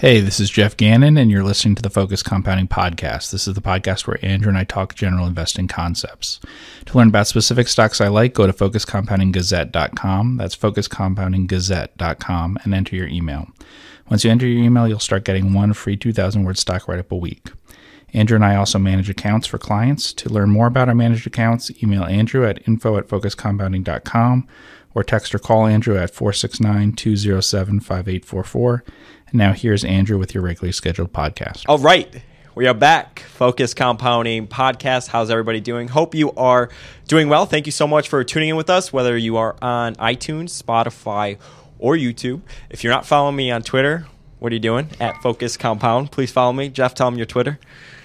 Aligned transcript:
Hey, 0.00 0.20
this 0.22 0.40
is 0.40 0.48
Geoff 0.48 0.78
Gannon, 0.78 1.18
and 1.18 1.30
you're 1.30 1.44
listening 1.44 1.74
to 1.74 1.82
the 1.82 1.90
Focus 1.90 2.22
Compounding 2.22 2.68
Podcast. 2.68 3.32
This 3.32 3.46
is 3.46 3.52
the 3.52 3.60
podcast 3.60 4.06
where 4.06 4.16
Andrew 4.24 4.48
and 4.48 4.56
I 4.56 4.64
talk 4.64 4.94
general 4.94 5.26
investing 5.26 5.68
concepts. 5.68 6.40
To 6.86 6.96
learn 6.96 7.08
about 7.08 7.26
specific 7.26 7.68
stocks 7.68 8.00
I 8.00 8.08
like, 8.08 8.32
go 8.32 8.46
to 8.46 8.52
focuscompoundinggazette.com. 8.54 10.38
That's 10.38 10.56
focuscompoundinggazette.com 10.56 12.58
and 12.64 12.72
enter 12.72 12.96
your 12.96 13.08
email. 13.08 13.48
Once 14.08 14.24
you 14.24 14.30
enter 14.30 14.46
your 14.46 14.64
email, 14.64 14.88
you'll 14.88 15.00
start 15.00 15.24
getting 15.24 15.52
one 15.52 15.74
free 15.74 15.98
2,000 15.98 16.44
word 16.44 16.56
stock 16.56 16.88
write 16.88 16.98
up 16.98 17.12
a 17.12 17.16
week. 17.16 17.50
Andrew 18.14 18.36
and 18.36 18.44
I 18.44 18.56
also 18.56 18.78
manage 18.78 19.10
accounts 19.10 19.46
for 19.46 19.58
clients. 19.58 20.14
To 20.14 20.30
learn 20.30 20.48
more 20.48 20.66
about 20.66 20.88
our 20.88 20.94
managed 20.94 21.26
accounts, 21.26 21.70
email 21.82 22.04
Andrew 22.04 22.46
at 22.46 22.66
info 22.66 22.96
at 22.96 23.06
focuscompounding.com 23.06 24.48
or 24.94 25.04
text 25.04 25.34
or 25.34 25.38
call 25.38 25.66
Andrew 25.66 25.96
at 25.96 26.10
469 26.10 26.92
207 26.92 27.80
5844. 27.80 28.84
And 29.28 29.34
now 29.34 29.52
here's 29.52 29.84
Andrew 29.84 30.18
with 30.18 30.34
your 30.34 30.42
regularly 30.42 30.72
scheduled 30.72 31.12
podcast. 31.12 31.64
All 31.68 31.78
right. 31.78 32.22
We 32.56 32.66
are 32.66 32.74
back. 32.74 33.20
Focus 33.20 33.74
Compounding 33.74 34.48
Podcast. 34.48 35.06
How's 35.08 35.30
everybody 35.30 35.60
doing? 35.60 35.86
Hope 35.86 36.16
you 36.16 36.32
are 36.32 36.68
doing 37.06 37.28
well. 37.28 37.46
Thank 37.46 37.66
you 37.66 37.72
so 37.72 37.86
much 37.86 38.08
for 38.08 38.24
tuning 38.24 38.48
in 38.50 38.56
with 38.56 38.68
us, 38.68 38.92
whether 38.92 39.16
you 39.16 39.36
are 39.36 39.56
on 39.62 39.94
iTunes, 39.94 40.60
Spotify, 40.60 41.38
or 41.78 41.94
YouTube. 41.94 42.40
If 42.68 42.82
you're 42.82 42.92
not 42.92 43.06
following 43.06 43.36
me 43.36 43.52
on 43.52 43.62
Twitter, 43.62 44.06
what 44.40 44.50
are 44.50 44.54
you 44.54 44.60
doing? 44.60 44.88
At 44.98 45.22
Focus 45.22 45.56
Compound. 45.56 46.10
Please 46.10 46.32
follow 46.32 46.52
me. 46.52 46.68
Geoff, 46.68 46.94
tell 46.94 47.08
them 47.08 47.16
your 47.16 47.26
Twitter. 47.26 47.60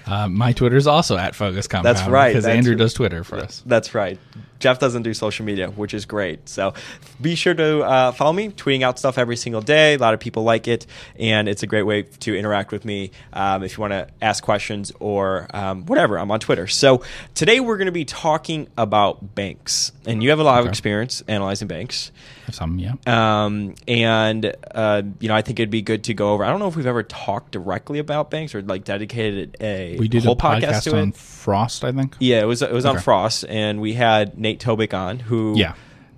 Uh, 0.06 0.28
my 0.28 0.54
Twitter 0.54 0.78
is 0.78 0.86
also 0.86 1.18
at 1.18 1.34
Focus 1.34 1.68
Compound. 1.68 1.98
That's 1.98 2.08
right. 2.08 2.30
Because 2.30 2.46
Andrew 2.46 2.76
does 2.76 2.94
Twitter 2.94 3.24
for 3.24 3.38
us. 3.38 3.64
That's 3.66 3.96
right. 3.96 4.20
Geoff 4.60 4.80
doesn't 4.80 5.04
do 5.04 5.14
social 5.14 5.46
media, 5.46 5.70
which 5.70 5.94
is 5.94 6.06
great. 6.06 6.48
So 6.50 6.74
be 7.22 7.36
sure 7.36 7.54
to 7.54 7.82
uh, 7.82 8.12
follow 8.12 8.34
me, 8.34 8.50
tweeting 8.50 8.82
out 8.82 9.00
stuff 9.00 9.18
every 9.18 9.38
single 9.38 9.62
day. 9.62 9.96
A 9.96 9.98
lot 9.98 10.14
of 10.14 10.20
people 10.20 10.44
like 10.44 10.68
it, 10.68 10.86
and 11.20 11.48
it's 11.48 11.64
a 11.64 11.68
great 11.68 11.84
way 11.84 12.04
to 12.04 12.36
interact 12.36 12.72
with 12.72 12.86
me 12.86 13.12
um, 13.34 13.64
if 13.64 13.78
you 13.78 13.82
want 13.82 13.94
to 13.94 14.08
ask 14.22 14.44
questions 14.44 14.92
or 15.00 15.48
um, 15.54 15.86
whatever. 15.86 16.18
I'm 16.18 16.32
on 16.32 16.40
Twitter. 16.40 16.68
So 16.68 17.04
today 17.34 17.60
we're 17.60 17.78
going 17.78 17.88
to 17.88 17.92
be 17.92 18.06
talking 18.06 18.68
about 18.78 19.36
banks, 19.36 19.92
and 20.06 20.24
you 20.24 20.30
have 20.30 20.40
a 20.40 20.44
lot 20.44 20.62
of 20.62 20.68
experience 20.68 21.24
analyzing 21.28 21.68
banks. 21.68 22.12
Some, 22.52 22.78
yeah. 22.78 22.94
Um, 23.08 23.74
and 23.88 24.56
uh, 24.72 25.02
you 25.20 25.28
know, 25.28 25.36
I 25.36 25.42
think 25.42 25.60
it'd 25.60 25.72
be 25.72 25.82
good 25.82 26.04
to 26.06 26.14
go 26.14 26.32
over. 26.34 26.44
I 26.44 26.50
don't 26.50 26.60
know 26.60 26.68
if 26.68 26.76
we've 26.76 26.86
ever 26.86 27.02
talked 27.02 27.52
directly 27.52 28.00
about 28.00 28.30
banks 28.30 28.54
or 28.54 28.62
like 28.62 28.84
dedicated 28.84 29.58
a 29.60 29.98
We 29.98 30.08
did 30.08 30.24
whole 30.24 30.34
a 30.34 30.38
podcast 30.38 30.66
podcast 30.66 30.84
to 30.84 30.98
on 30.98 31.10
it. 31.10 31.16
Frost, 31.16 31.84
I 31.84 31.92
think. 31.92 32.16
Yeah, 32.20 32.42
it 32.42 32.46
was 32.46 32.62
it 32.62 32.72
was 32.72 32.86
on 32.86 33.00
Frost, 33.00 33.46
and 33.48 33.82
we 33.82 33.94
had 33.94 34.38
Nate 34.46 34.60
Tobik 34.60 34.94
on, 34.94 35.18
who 35.20 35.54
Yeah. 35.58 35.74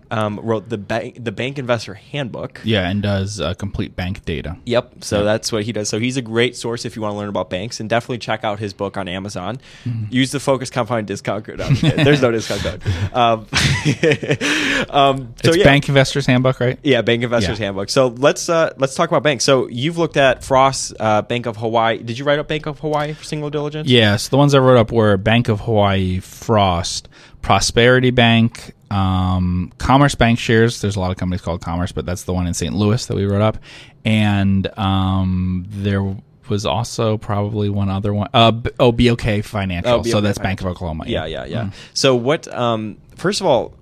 um, 0.09 0.39
wrote 0.42 0.70
the 0.70 0.78
bank 0.78 1.17
the 1.22 1.31
Bank 1.33 1.58
Investor 1.59 1.94
Handbook. 1.94 2.61
Yeah, 2.64 2.89
and 2.89 3.02
does 3.03 3.42
uh, 3.42 3.53
complete 3.56 3.94
bank 3.95 4.23
data. 4.23 4.56
Yep. 4.66 5.03
So 5.03 5.17
Yeah. 5.20 5.23
that's 5.25 5.52
what 5.52 5.64
he 5.64 5.72
does. 5.73 5.89
So 5.89 6.00
he's 6.00 6.16
a 6.17 6.22
great 6.22 6.55
source 6.55 6.86
if 6.86 6.95
you 6.95 7.02
want 7.02 7.14
to 7.14 7.17
learn 7.17 7.28
about 7.30 7.50
banks, 7.50 7.80
and 7.81 7.89
definitely 7.89 8.20
check 8.20 8.44
out 8.45 8.59
his 8.59 8.73
book 8.73 8.95
on 8.95 9.08
Amazon. 9.09 9.58
Mm-hmm. 9.86 10.05
Use 10.22 10.31
the 10.31 10.39
Focus 10.39 10.70
Compound 10.70 11.08
discount 11.08 11.44
code. 11.45 11.59
There's 11.59 12.22
no 12.22 12.31
discount 12.31 12.61
code. 12.61 12.81
Um, 13.14 13.48
um, 14.89 15.33
so 15.44 15.50
it's 15.50 15.58
yeah. 15.58 15.64
Bank 15.64 15.88
Investors 15.89 16.25
Handbook, 16.25 16.59
right? 16.59 16.80
Yeah, 16.83 17.02
Bank 17.02 17.23
Investors 17.23 17.59
Yeah. 17.59 17.66
Handbook. 17.66 17.89
So 17.89 18.08
let's 18.08 18.50
uh, 18.50 18.73
let's 18.78 18.95
talk 18.95 19.09
about 19.09 19.23
banks. 19.23 19.44
So 19.44 19.67
you've 19.67 19.98
looked 19.98 20.17
at 20.17 20.44
Frost, 20.44 20.94
uh, 21.00 21.22
Bank 21.22 21.45
of 21.45 21.58
Hawaii. 21.58 21.98
Did 22.03 22.17
you 22.20 22.25
write 22.25 22.39
up 22.39 22.48
Bank 22.48 22.66
of 22.66 22.80
Hawaii 22.80 23.14
for 23.14 23.23
singular 23.23 23.52
diligence? 23.52 23.88
Yes, 23.89 24.28
the 24.30 24.38
ones 24.38 24.53
I 24.53 24.59
wrote 24.59 24.78
up 24.78 24.92
were 24.92 25.17
Bank 25.17 25.50
of 25.50 25.61
Hawaii, 25.61 26.20
Frost, 26.20 27.08
Prosperity 27.42 28.12
Bank, 28.12 28.74
um, 28.92 29.72
Commerce 29.78 30.16
Bancshares. 30.16 30.82
There's 30.82 30.96
a 30.96 31.00
lot 31.00 31.12
of 31.12 31.18
companies 31.18 31.42
called 31.42 31.62
Commerce, 31.62 31.92
but 31.92 32.06
that's 32.06 32.24
the 32.24 32.34
one 32.34 32.48
in 32.48 32.54
St. 32.54 32.74
Louis 32.74 33.06
that 33.06 33.16
we 33.16 33.26
wrote 33.26 33.42
up. 33.42 33.58
And 34.06 34.68
um, 34.78 35.66
there 35.70 36.16
was 36.50 36.66
also 36.66 37.18
probably 37.18 37.70
one 37.70 37.90
other 37.90 38.14
one. 38.14 38.30
Uh, 38.34 38.54
oh, 38.80 38.92
BOK 38.92 39.44
Financial. 39.44 39.92
Oh, 39.92 40.04
so 40.04 40.14
BOK 40.14 40.24
that's 40.24 40.40
Bank 40.40 40.62
of 40.62 40.68
Oklahoma. 40.68 41.06
Yeah, 41.08 41.26
yeah, 41.26 41.46
yeah. 41.46 41.64
Mm. 41.66 41.74
So 41.94 42.16
what? 42.16 42.48
Um, 42.54 42.98
first 43.16 43.42
of 43.42 43.48
all, 43.48 43.73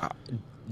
uh, 0.00 0.08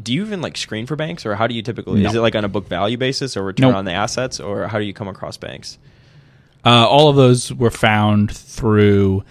do 0.03 0.13
you 0.13 0.25
even 0.25 0.41
like 0.41 0.57
screen 0.57 0.87
for 0.87 0.97
banks, 0.97 1.27
or 1.27 1.35
how 1.35 1.47
do 1.47 1.55
you 1.55 1.63
typically? 1.63 2.03
No. 2.03 2.09
Is 2.09 2.15
it 2.15 2.21
like 2.21 2.35
on 2.35 2.45
a 2.45 2.49
book 2.49 2.69
value 2.69 2.97
basis, 2.97 3.37
or 3.37 3.43
return 3.43 3.71
Nope. 3.71 3.77
on 3.77 3.85
the 3.85 3.93
assets, 3.93 4.41
or 4.41 4.67
how 4.69 4.79
do 4.79 4.85
you 4.85 4.95
come 4.95 5.09
across 5.09 5.37
banks? 5.37 5.79
Uh, 6.65 6.87
all 6.89 7.09
of 7.09 7.17
those 7.17 7.53
were 7.53 7.71
found 7.71 8.35
through. 8.35 9.25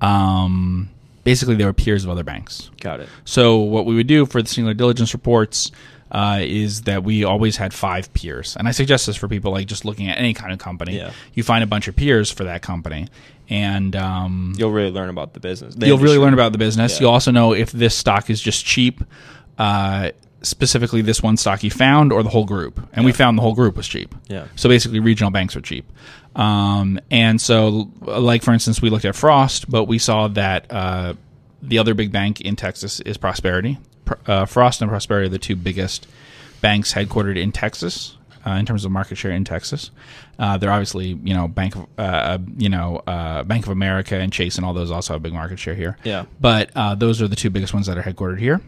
Um, 0.00 0.90
basically, 1.24 1.54
they 1.54 1.64
were 1.64 1.72
peers 1.72 2.04
of 2.04 2.10
other 2.10 2.24
banks. 2.24 2.70
Got 2.80 3.00
it. 3.00 3.08
So 3.24 3.58
what 3.58 3.86
we 3.86 3.94
would 3.94 4.06
do 4.06 4.26
for 4.26 4.42
the 4.42 4.48
singular 4.48 4.74
diligence 4.74 5.12
reports 5.12 5.70
uh, 6.10 6.40
is 6.42 6.82
that 6.82 7.04
we 7.04 7.24
always 7.24 7.56
had 7.56 7.72
five 7.72 8.12
peers, 8.12 8.56
and 8.56 8.68
I 8.68 8.72
suggest 8.72 9.06
this 9.06 9.16
for 9.16 9.28
people 9.28 9.50
like 9.52 9.66
just 9.66 9.84
looking 9.84 10.08
at 10.08 10.18
any 10.18 10.34
kind 10.34 10.52
of 10.52 10.58
company. 10.58 10.96
Yeah. 10.96 11.12
You 11.34 11.42
find 11.42 11.64
a 11.64 11.66
bunch 11.66 11.88
of 11.88 11.96
peers 11.96 12.30
for 12.30 12.44
that 12.44 12.60
company, 12.60 13.08
and 13.48 13.96
um, 13.96 14.52
You'll 14.58 14.72
really 14.72 14.90
learn 14.90 15.08
about 15.08 15.32
the 15.32 15.40
business. 15.40 15.74
the 15.74 15.86
you'll 15.86 15.98
really 15.98 16.18
learn 16.18 16.34
about 16.34 16.52
the 16.52 16.58
business. 16.58 16.94
Yeah. 16.94 17.00
You'll 17.04 17.12
also 17.12 17.30
know 17.30 17.54
if 17.54 17.72
this 17.72 17.94
stock 17.96 18.28
is 18.28 18.40
just 18.40 18.64
cheap. 18.64 19.02
Uh, 19.58 20.10
specifically, 20.42 21.02
this 21.02 21.22
one 21.22 21.36
stock 21.36 21.62
you 21.62 21.70
found, 21.70 22.12
or 22.12 22.22
the 22.22 22.28
whole 22.28 22.44
group, 22.44 22.80
and 22.92 23.04
we 23.04 23.12
found 23.12 23.38
the 23.38 23.42
whole 23.42 23.54
group 23.54 23.76
was 23.76 23.88
cheap. 23.88 24.14
Yeah. 24.28 24.46
So 24.56 24.68
basically, 24.68 25.00
regional 25.00 25.30
banks 25.30 25.56
are 25.56 25.60
cheap. 25.60 25.90
Um, 26.34 26.98
and 27.10 27.40
so, 27.40 27.90
like 28.00 28.42
for 28.42 28.52
instance, 28.52 28.80
we 28.80 28.90
looked 28.90 29.04
at 29.04 29.14
Frost, 29.14 29.70
but 29.70 29.84
we 29.84 29.98
saw 29.98 30.28
that 30.28 30.70
uh, 30.70 31.14
the 31.62 31.78
other 31.78 31.94
big 31.94 32.12
bank 32.12 32.40
in 32.40 32.56
Texas 32.56 33.00
is 33.00 33.16
Prosperity. 33.16 33.78
Uh, 34.26 34.46
Frost 34.46 34.82
and 34.82 34.90
Prosperity 34.90 35.26
are 35.26 35.30
the 35.30 35.38
two 35.38 35.56
biggest 35.56 36.06
banks 36.60 36.92
headquartered 36.94 37.38
in 37.38 37.52
Texas 37.52 38.16
uh, 38.46 38.50
in 38.52 38.66
terms 38.66 38.84
of 38.84 38.90
market 38.90 39.16
share 39.16 39.30
in 39.30 39.44
Texas. 39.44 39.90
Uh, 40.38 40.56
they're 40.58 40.72
obviously, 40.72 41.18
you 41.22 41.34
know, 41.34 41.48
Bank 41.48 41.76
of, 41.76 41.86
uh, 41.98 42.38
you 42.56 42.68
know, 42.68 43.02
uh, 43.06 43.42
Bank 43.44 43.64
of 43.64 43.72
America 43.72 44.16
and 44.16 44.32
Chase 44.32 44.56
and 44.56 44.64
all 44.64 44.74
those 44.74 44.90
also 44.90 45.14
have 45.14 45.22
big 45.22 45.32
market 45.32 45.58
share 45.58 45.74
here. 45.74 45.96
Yeah. 46.04 46.24
But 46.40 46.70
uh, 46.74 46.94
those 46.94 47.22
are 47.22 47.28
the 47.28 47.36
two 47.36 47.50
biggest 47.50 47.74
ones 47.74 47.86
that 47.86 47.98
are 47.98 48.02
headquartered 48.02 48.38
here. 48.38 48.60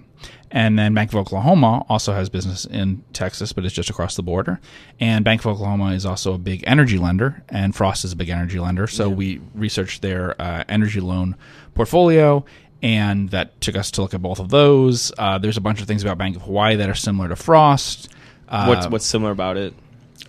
And 0.50 0.78
then 0.78 0.94
Bank 0.94 1.10
of 1.10 1.16
Oklahoma 1.16 1.84
also 1.88 2.12
has 2.12 2.28
business 2.28 2.64
in 2.64 3.02
Texas, 3.12 3.52
but 3.52 3.64
it's 3.64 3.74
just 3.74 3.90
across 3.90 4.14
the 4.14 4.22
border. 4.22 4.60
And 5.00 5.24
Bank 5.24 5.40
of 5.40 5.48
Oklahoma 5.48 5.92
is 5.92 6.06
also 6.06 6.32
a 6.34 6.38
big 6.38 6.62
energy 6.66 6.96
lender, 6.96 7.42
and 7.48 7.74
Frost 7.74 8.04
is 8.04 8.12
a 8.12 8.16
big 8.16 8.28
energy 8.28 8.60
lender. 8.60 8.86
So 8.86 9.08
we 9.08 9.40
researched 9.54 10.00
their 10.00 10.40
uh, 10.40 10.62
energy 10.68 11.00
loan 11.00 11.34
portfolio, 11.74 12.44
and 12.82 13.30
that 13.30 13.60
took 13.60 13.76
us 13.76 13.90
to 13.92 14.02
look 14.02 14.14
at 14.14 14.22
both 14.22 14.38
of 14.38 14.50
those. 14.50 15.10
Uh, 15.18 15.38
there's 15.38 15.56
a 15.56 15.60
bunch 15.60 15.80
of 15.80 15.88
things 15.88 16.04
about 16.04 16.18
Bank 16.18 16.36
of 16.36 16.42
Hawaii 16.42 16.76
that 16.76 16.88
are 16.88 16.94
similar 16.94 17.28
to 17.28 17.36
Frost. 17.36 18.10
Uh, 18.48 18.66
What's 18.66 18.86
what's 18.88 19.06
similar 19.06 19.32
about 19.32 19.56
it? 19.56 19.74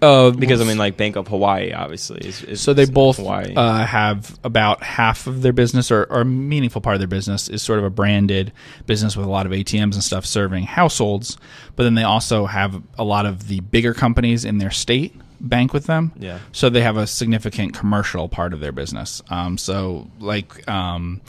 uh, 0.01 0.31
Because 0.31 0.61
I 0.61 0.65
mean, 0.65 0.77
like 0.77 0.97
Bank 0.97 1.15
of 1.15 1.27
Hawaii, 1.27 1.71
obviously. 1.71 2.19
Is, 2.27 2.43
is 2.43 2.61
so 2.61 2.73
they 2.73 2.85
both 2.85 3.17
uh, 3.55 3.85
have 3.85 4.37
about 4.43 4.83
half 4.83 5.27
of 5.27 5.41
their 5.41 5.53
business, 5.53 5.91
or, 5.91 6.03
or 6.09 6.21
a 6.21 6.25
meaningful 6.25 6.81
part 6.81 6.95
of 6.95 6.99
their 6.99 7.07
business, 7.07 7.49
is 7.49 7.61
sort 7.61 7.79
of 7.79 7.85
a 7.85 7.89
branded 7.89 8.51
business 8.85 9.15
with 9.15 9.25
a 9.25 9.29
lot 9.29 9.45
of 9.45 9.51
ATMs 9.51 9.93
and 9.93 10.03
stuff 10.03 10.25
serving 10.25 10.63
households. 10.65 11.37
But 11.75 11.83
then 11.83 11.95
they 11.95 12.03
also 12.03 12.45
have 12.45 12.81
a 12.97 13.03
lot 13.03 13.25
of 13.25 13.47
the 13.47 13.59
bigger 13.61 13.93
companies 13.93 14.43
in 14.45 14.57
their 14.57 14.71
state 14.71 15.15
bank 15.39 15.73
with 15.73 15.85
them. 15.85 16.11
Yeah. 16.17 16.39
So 16.51 16.69
they 16.69 16.81
have 16.81 16.97
a 16.97 17.05
significant 17.05 17.73
commercial 17.73 18.27
part 18.29 18.53
of 18.53 18.59
their 18.61 18.71
business. 18.71 19.21
Um, 19.29 19.57
so 19.57 20.09
like 20.19 20.67
um, 20.69 21.21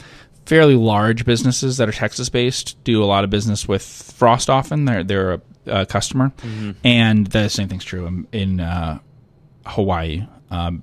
fairly 0.47 0.77
large 0.77 1.25
businesses 1.25 1.77
that 1.77 1.89
are 1.89 1.93
Texas 1.93 2.29
based 2.29 2.83
do 2.85 3.03
a 3.03 3.07
lot 3.07 3.25
of 3.25 3.31
business 3.31 3.67
with 3.69 3.83
Frost. 3.83 4.49
Often 4.49 4.85
they're 4.87 5.05
they're 5.05 5.33
a, 5.35 5.41
a 5.67 5.87
customer, 5.87 6.33
and 6.85 7.27
the 7.29 7.49
same 7.49 7.69
thing's 7.69 7.85
true 7.85 8.07
in, 8.07 8.27
in 8.33 8.61
uh, 8.61 8.99
Hawaii. 9.67 10.27
Um, 10.51 10.83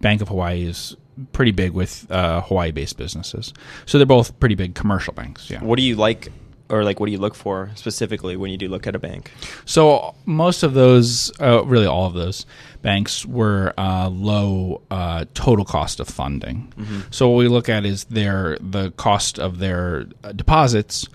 Bank 0.00 0.20
of 0.22 0.28
Hawaii 0.28 0.64
is 0.64 0.96
pretty 1.32 1.52
big 1.52 1.72
with 1.72 2.10
uh, 2.10 2.40
Hawaii-based 2.42 2.96
businesses, 2.96 3.52
so 3.86 3.98
they're 3.98 4.06
both 4.06 4.38
pretty 4.40 4.54
big 4.54 4.74
commercial 4.74 5.12
banks. 5.14 5.50
Yeah. 5.50 5.62
what 5.62 5.76
do 5.76 5.82
you 5.82 5.96
like, 5.96 6.30
or 6.68 6.84
like 6.84 7.00
what 7.00 7.06
do 7.06 7.12
you 7.12 7.18
look 7.18 7.34
for 7.34 7.70
specifically 7.74 8.36
when 8.36 8.50
you 8.50 8.56
do 8.56 8.68
look 8.68 8.86
at 8.86 8.94
a 8.94 8.98
bank? 8.98 9.30
So 9.64 10.14
most 10.26 10.62
of 10.62 10.74
those, 10.74 11.32
uh, 11.40 11.64
really 11.64 11.86
all 11.86 12.06
of 12.06 12.14
those 12.14 12.46
banks 12.82 13.24
were 13.24 13.72
uh, 13.78 14.08
low 14.10 14.82
uh, 14.90 15.24
total 15.34 15.64
cost 15.64 16.00
of 16.00 16.08
funding. 16.08 16.72
So 17.10 17.28
what 17.30 17.38
we 17.38 17.48
look 17.48 17.68
at 17.68 17.84
is 17.86 18.04
their 18.04 18.58
the 18.60 18.90
cost 18.92 19.38
of 19.38 19.58
their 19.58 20.06
uh, 20.22 20.32
deposits 20.32 21.06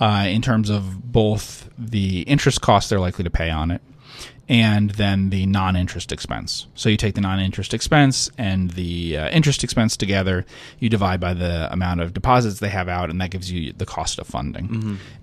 uh, 0.00 0.26
in 0.28 0.42
terms 0.42 0.70
of 0.70 1.12
both 1.12 1.68
the 1.78 2.22
interest 2.22 2.60
cost 2.60 2.90
they're 2.90 3.00
likely 3.00 3.24
to 3.24 3.30
pay 3.30 3.50
on 3.50 3.70
it. 3.70 3.82
And 4.48 4.90
then 4.90 5.30
the 5.30 5.44
non-interest 5.46 6.12
expense. 6.12 6.68
So 6.76 6.88
you 6.88 6.96
take 6.96 7.16
the 7.16 7.20
non-interest 7.20 7.74
expense 7.74 8.30
and 8.38 8.70
the 8.70 9.18
uh, 9.18 9.28
interest 9.30 9.64
expense 9.64 9.96
together. 9.96 10.46
You 10.78 10.88
divide 10.88 11.18
by 11.18 11.34
the 11.34 11.72
amount 11.72 12.00
of 12.00 12.14
deposits 12.14 12.60
they 12.60 12.68
have 12.68 12.88
out, 12.88 13.10
and 13.10 13.20
that 13.20 13.30
gives 13.30 13.50
you 13.50 13.72
the 13.72 13.86
cost 13.86 14.20
of 14.20 14.28
funding. 14.28 14.68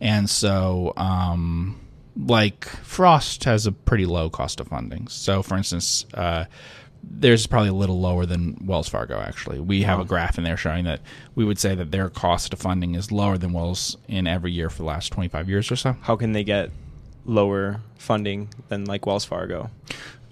And 0.01 0.29
so, 0.29 0.91
um, 0.97 1.79
like 2.17 2.65
Frost 2.65 3.45
has 3.45 3.65
a 3.65 3.71
pretty 3.71 4.05
low 4.05 4.29
cost 4.29 4.59
of 4.59 4.67
funding. 4.67 5.07
So, 5.07 5.41
for 5.41 5.55
instance, 5.55 6.05
uh, 6.13 6.43
there's 7.03 7.45
probably 7.47 7.69
a 7.69 7.73
little 7.73 7.99
lower 7.99 8.25
than 8.25 8.57
Wells 8.65 8.87
Fargo. 8.87 9.19
Actually, 9.19 9.59
we 9.59 9.83
have 9.83 9.99
a 9.99 10.05
graph 10.05 10.37
in 10.37 10.43
there 10.43 10.57
showing 10.57 10.85
that 10.85 11.01
we 11.35 11.45
would 11.45 11.59
say 11.59 11.75
that 11.75 11.91
their 11.91 12.09
cost 12.09 12.53
of 12.53 12.59
funding 12.59 12.95
is 12.95 13.11
lower 13.11 13.37
than 13.37 13.53
Wells 13.53 13.97
in 14.07 14.27
every 14.27 14.51
year 14.51 14.69
for 14.69 14.77
the 14.77 14.87
last 14.87 15.11
25 15.11 15.49
years 15.49 15.71
or 15.71 15.75
so. 15.75 15.95
How 16.01 16.15
can 16.15 16.31
they 16.31 16.43
get 16.43 16.71
lower 17.25 17.81
funding 17.97 18.49
than 18.69 18.85
like 18.85 19.05
Wells 19.05 19.25
Fargo? 19.25 19.69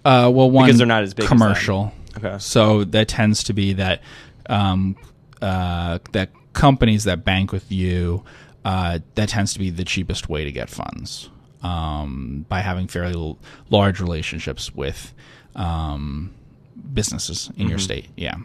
Uh, 0.04 0.32
well, 0.34 0.50
one 0.50 0.66
Because 0.66 0.78
they're 0.78 0.88
not 0.88 1.04
as 1.04 1.14
big 1.14 1.24
as 1.24 1.30
commercial. 1.30 1.94
Okay. 2.18 2.38
So 2.40 2.84
that 2.86 3.08
tends 3.08 3.44
to 3.46 3.54
be 3.54 3.74
that 3.74 4.02
um, 4.50 4.96
uh, 5.42 6.00
that 6.12 6.32
companies 6.54 7.06
that 7.06 7.24
bank 7.24 7.52
with 7.52 7.72
you 7.72 8.24
uh, 8.66 9.00
that 9.16 9.30
tends 9.30 9.54
to 9.54 9.60
be 9.60 9.70
the 9.70 9.84
cheapest 9.84 10.30
way 10.30 10.44
to 10.44 10.52
get 10.52 10.70
funds 10.70 11.30
um, 11.64 12.46
by 12.50 12.60
having 12.60 12.88
fairly 12.88 13.14
l- 13.14 13.40
large 13.70 14.00
relationships 14.00 14.74
with 14.74 15.14
um, 15.56 16.34
businesses 16.94 17.50
in 17.58 17.70
your 17.70 17.80
state. 17.80 18.08
Yeah, 18.16 18.36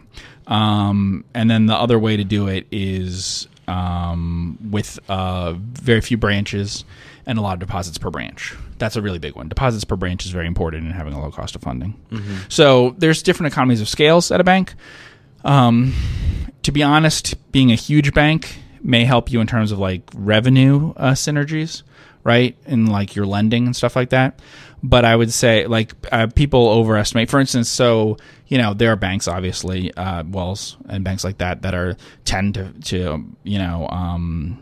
um, 0.47 1.23
and 1.33 1.49
then 1.49 1.65
the 1.65 1.75
other 1.75 1.99
way 1.99 2.17
to 2.17 2.23
do 2.23 2.47
it 2.47 2.67
is 2.71 3.47
um, 3.67 4.57
with 4.71 4.99
uh, 5.09 5.53
very 5.57 6.01
few 6.01 6.17
branches 6.17 6.83
and 7.25 7.37
a 7.37 7.41
lot 7.41 7.53
of 7.53 7.59
deposits 7.59 7.97
per 7.97 8.09
branch. 8.09 8.55
That's 8.77 8.95
a 8.95 9.01
really 9.01 9.19
big 9.19 9.35
one. 9.35 9.49
Deposits 9.49 9.83
per 9.83 9.97
branch 9.97 10.23
is 10.25 10.31
very 10.31 10.47
important 10.47 10.85
in 10.85 10.91
having 10.91 11.13
a 11.13 11.21
low 11.21 11.31
cost 11.31 11.55
of 11.55 11.61
funding. 11.61 11.99
So 12.47 12.95
there's 12.97 13.21
different 13.21 13.51
economies 13.51 13.81
of 13.81 13.89
scales 13.89 14.31
at 14.31 14.39
a 14.39 14.43
bank. 14.45 14.73
Um, 15.43 15.93
to 16.63 16.71
be 16.71 16.83
honest, 16.83 17.35
being 17.51 17.71
a 17.71 17.75
huge 17.75 18.13
bank 18.13 18.59
may 18.81 19.03
help 19.03 19.31
you 19.31 19.41
in 19.41 19.47
terms 19.47 19.71
of 19.73 19.79
like 19.79 20.03
revenue 20.15 20.93
uh, 20.95 21.11
synergies, 21.11 21.83
right? 22.23 22.55
And 22.65 22.89
like 22.89 23.15
your 23.15 23.25
lending 23.25 23.65
and 23.65 23.75
stuff 23.75 23.95
like 23.95 24.09
that. 24.11 24.39
But 24.83 25.05
I 25.05 25.15
would 25.15 25.33
say 25.33 25.65
like 25.65 25.93
uh, 26.11 26.27
people 26.27 26.69
overestimate. 26.69 27.29
For 27.29 27.39
instance, 27.39 27.69
so 27.69 28.17
you 28.47 28.57
know 28.57 28.73
there 28.73 28.91
are 28.91 28.95
banks, 28.95 29.27
obviously, 29.27 29.93
uh, 29.95 30.23
Wells 30.23 30.77
and 30.87 31.03
banks 31.03 31.23
like 31.23 31.39
that 31.39 31.63
that 31.63 31.73
are 31.73 31.97
tend 32.25 32.53
to 32.55 32.71
to 32.85 33.25
you 33.43 33.57
know 33.57 33.87
um, 33.89 34.61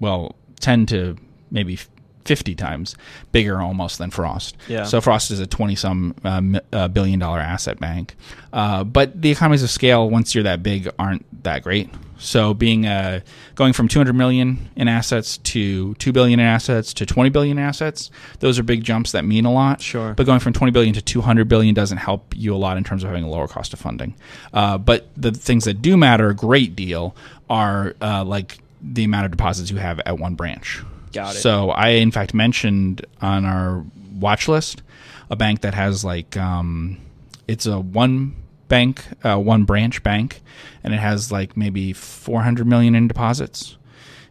well 0.00 0.36
tend 0.60 0.88
to 0.88 1.16
maybe 1.50 1.78
50 2.28 2.54
times 2.56 2.94
bigger 3.32 3.62
almost 3.62 3.96
than 3.96 4.10
Frost. 4.10 4.54
Yeah. 4.68 4.84
So 4.84 5.00
Frost 5.00 5.30
is 5.30 5.40
a 5.40 5.46
20 5.46 5.74
some 5.76 6.14
uh, 6.22 6.42
uh, 6.74 6.88
billion 6.88 7.18
dollar 7.18 7.38
asset 7.38 7.80
bank. 7.80 8.16
Uh, 8.52 8.84
but 8.84 9.20
the 9.20 9.30
economies 9.30 9.62
of 9.62 9.70
scale, 9.70 10.10
once 10.10 10.34
you're 10.34 10.44
that 10.44 10.62
big, 10.62 10.90
aren't 10.98 11.24
that 11.42 11.62
great. 11.62 11.88
So 12.18 12.52
being 12.52 12.84
uh, 12.84 13.20
going 13.54 13.72
from 13.72 13.88
200 13.88 14.12
million 14.12 14.68
in 14.76 14.88
assets 14.88 15.38
to 15.38 15.94
2 15.94 16.12
billion 16.12 16.38
in 16.38 16.44
assets 16.44 16.92
to 16.94 17.06
20 17.06 17.30
billion 17.30 17.56
in 17.56 17.64
assets, 17.64 18.10
those 18.40 18.58
are 18.58 18.62
big 18.62 18.84
jumps 18.84 19.12
that 19.12 19.24
mean 19.24 19.46
a 19.46 19.52
lot. 19.52 19.80
Sure. 19.80 20.12
But 20.12 20.26
going 20.26 20.40
from 20.40 20.52
20 20.52 20.70
billion 20.70 20.92
to 20.94 21.00
200 21.00 21.48
billion 21.48 21.74
doesn't 21.74 21.98
help 21.98 22.34
you 22.36 22.54
a 22.54 22.58
lot 22.58 22.76
in 22.76 22.84
terms 22.84 23.04
of 23.04 23.08
having 23.08 23.24
a 23.24 23.30
lower 23.30 23.48
cost 23.48 23.72
of 23.72 23.78
funding. 23.78 24.14
Uh, 24.52 24.76
but 24.76 25.08
the 25.16 25.32
things 25.32 25.64
that 25.64 25.80
do 25.80 25.96
matter 25.96 26.28
a 26.28 26.34
great 26.34 26.76
deal 26.76 27.16
are 27.48 27.94
uh, 28.02 28.22
like 28.22 28.58
the 28.82 29.04
amount 29.04 29.24
of 29.24 29.30
deposits 29.30 29.70
you 29.70 29.78
have 29.78 29.98
at 30.00 30.18
one 30.18 30.34
branch. 30.34 30.82
Got 31.12 31.36
it. 31.36 31.38
So 31.38 31.70
I, 31.70 31.88
in 31.90 32.10
fact, 32.10 32.34
mentioned 32.34 33.04
on 33.20 33.44
our 33.44 33.84
watch 34.18 34.48
list 34.48 34.82
a 35.30 35.36
bank 35.36 35.60
that 35.60 35.74
has 35.74 36.04
like 36.04 36.36
um, 36.36 36.98
it's 37.46 37.66
a 37.66 37.78
one 37.80 38.36
bank, 38.68 39.04
uh, 39.24 39.38
one 39.38 39.64
branch 39.64 40.02
bank, 40.02 40.40
and 40.84 40.92
it 40.94 40.98
has 40.98 41.32
like 41.32 41.56
maybe 41.56 41.92
400 41.92 42.66
million 42.66 42.94
in 42.94 43.08
deposits. 43.08 43.76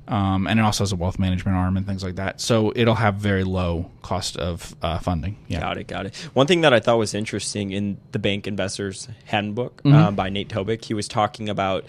Um, 0.07 0.47
and 0.47 0.57
it 0.57 0.63
also 0.63 0.83
has 0.85 0.93
a 0.93 0.95
wealth 0.95 1.19
management 1.19 1.57
arm 1.57 1.75
and 1.75 1.85
things 1.85 2.01
like 2.01 2.15
that. 2.15 2.39
So 2.39 2.71
it'll 2.77 2.95
have 2.95 3.15
very 3.15 3.43
low 3.43 3.91
cost 4.03 4.37
of 4.37 4.73
uh, 4.81 4.99
funding. 4.99 5.35
Yeah. 5.49 5.59
Got 5.59 5.77
it, 5.79 5.87
got 5.87 6.05
it. 6.05 6.15
One 6.33 6.47
thing 6.47 6.61
that 6.61 6.71
I 6.73 6.79
thought 6.79 6.97
was 6.97 7.13
interesting 7.13 7.71
in 7.71 7.97
the 8.13 8.19
Bank 8.19 8.47
Investors 8.47 9.09
Handbook 9.25 9.83
Mm-hmm. 9.83 9.93
um, 9.93 10.15
by 10.15 10.29
Nate 10.29 10.47
Tobik, 10.47 10.85
he 10.85 10.93
was 10.93 11.09
talking 11.09 11.49
about 11.49 11.83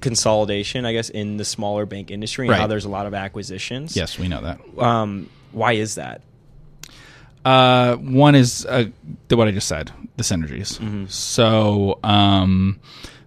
consolidation, 0.00 0.84
I 0.84 0.92
guess, 0.92 1.10
in 1.10 1.36
the 1.36 1.44
smaller 1.44 1.86
bank 1.86 2.10
industry 2.10 2.46
and 2.46 2.56
how 2.56 2.66
there's 2.66 2.84
a 2.84 2.90
lot 2.90 3.06
of 3.06 3.14
acquisitions. 3.14 3.96
Yes, 3.96 4.18
we 4.18 4.28
know 4.28 4.40
that. 4.42 4.60
Um, 4.82 5.28
why 5.52 5.72
is 5.72 5.96
that? 5.96 6.22
Uh, 7.44 7.96
one 7.96 8.34
is 8.34 8.66
uh, 8.66 8.86
what 9.30 9.48
I 9.48 9.52
just 9.52 9.68
said, 9.68 9.90
the 10.16 10.22
synergies. 10.22 10.78
Mm-hmm. 10.78 11.06
So 11.06 11.98
um, 12.04 12.80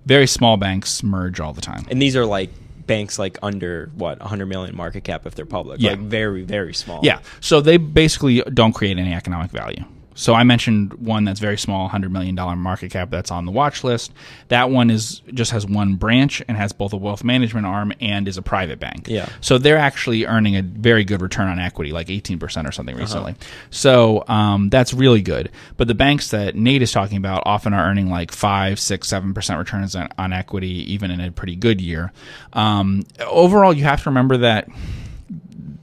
very 0.06 0.28
small 0.28 0.58
banks 0.58 1.04
merge 1.04 1.40
all 1.40 1.54
the 1.54 1.62
time. 1.62 1.86
And 1.90 2.02
these 2.02 2.16
are 2.16 2.26
like 2.26 2.52
banks 2.86 3.18
like 3.18 3.38
under 3.42 3.90
what 3.96 4.20
100 4.20 4.46
million 4.48 4.76
market 4.76 5.04
cap 5.04 5.26
if 5.26 5.36
they're 5.36 5.46
public. 5.46 5.80
Yeah. 5.82 5.92
Like 5.92 6.00
very 6.02 6.44
very 6.44 6.74
small. 6.74 7.00
Yeah. 7.04 7.20
So 7.40 7.62
they 7.62 7.78
basically 7.78 8.42
don't 8.42 8.74
create 8.74 8.98
any 8.98 9.14
economic 9.14 9.52
value. 9.52 9.84
So 10.14 10.34
I 10.34 10.44
mentioned 10.44 10.94
one 10.94 11.24
that's 11.24 11.40
very 11.40 11.58
small, 11.58 11.88
hundred 11.88 12.12
million 12.12 12.36
dollar 12.36 12.56
market 12.56 12.92
cap 12.92 13.10
that's 13.10 13.32
on 13.32 13.46
the 13.46 13.52
watch 13.52 13.84
list. 13.84 14.12
That 14.50 14.70
one 14.70 14.90
is 14.90 15.22
just 15.34 15.52
has 15.52 15.66
one 15.66 15.96
branch 15.96 16.44
and 16.48 16.58
has 16.58 16.74
both 16.74 16.94
a 16.94 16.98
wealth 16.98 17.24
management 17.24 17.66
arm 17.66 17.94
and 18.02 18.28
is 18.28 18.38
a 18.38 18.42
private 18.42 18.80
bank. 18.80 19.08
Yeah. 19.08 19.30
So 19.40 19.58
they're 19.58 19.78
actually 19.78 20.26
earning 20.26 20.58
a 20.58 20.62
very 20.62 21.04
good 21.04 21.22
return 21.22 21.48
on 21.48 21.60
equity, 21.60 21.92
like 21.92 22.10
eighteen 22.10 22.40
percent 22.40 22.68
or 22.68 22.72
something 22.72 22.96
recently. 22.96 23.36
So 23.70 24.24
um, 24.28 24.70
that's 24.70 24.94
really 24.94 25.22
good. 25.22 25.52
But 25.78 25.88
the 25.88 25.96
banks 25.96 26.32
that 26.32 26.56
Nate 26.56 26.82
is 26.82 26.92
talking 26.92 27.18
about 27.18 27.44
often 27.46 27.74
are 27.74 27.86
earning 27.86 28.10
like 28.10 28.32
five, 28.32 28.80
six, 28.80 29.08
seven 29.08 29.34
percent 29.34 29.60
returns 29.60 29.96
on, 29.96 30.10
on 30.18 30.34
equity, 30.34 30.92
even 30.94 31.12
in 31.12 31.22
a 31.22 31.32
pretty 31.32 31.56
good 31.56 31.80
year. 31.80 32.12
Um, 32.54 33.04
overall, 33.26 33.74
you 33.74 33.84
have 33.86 34.04
to 34.04 34.10
remember 34.10 34.38
that 34.38 34.68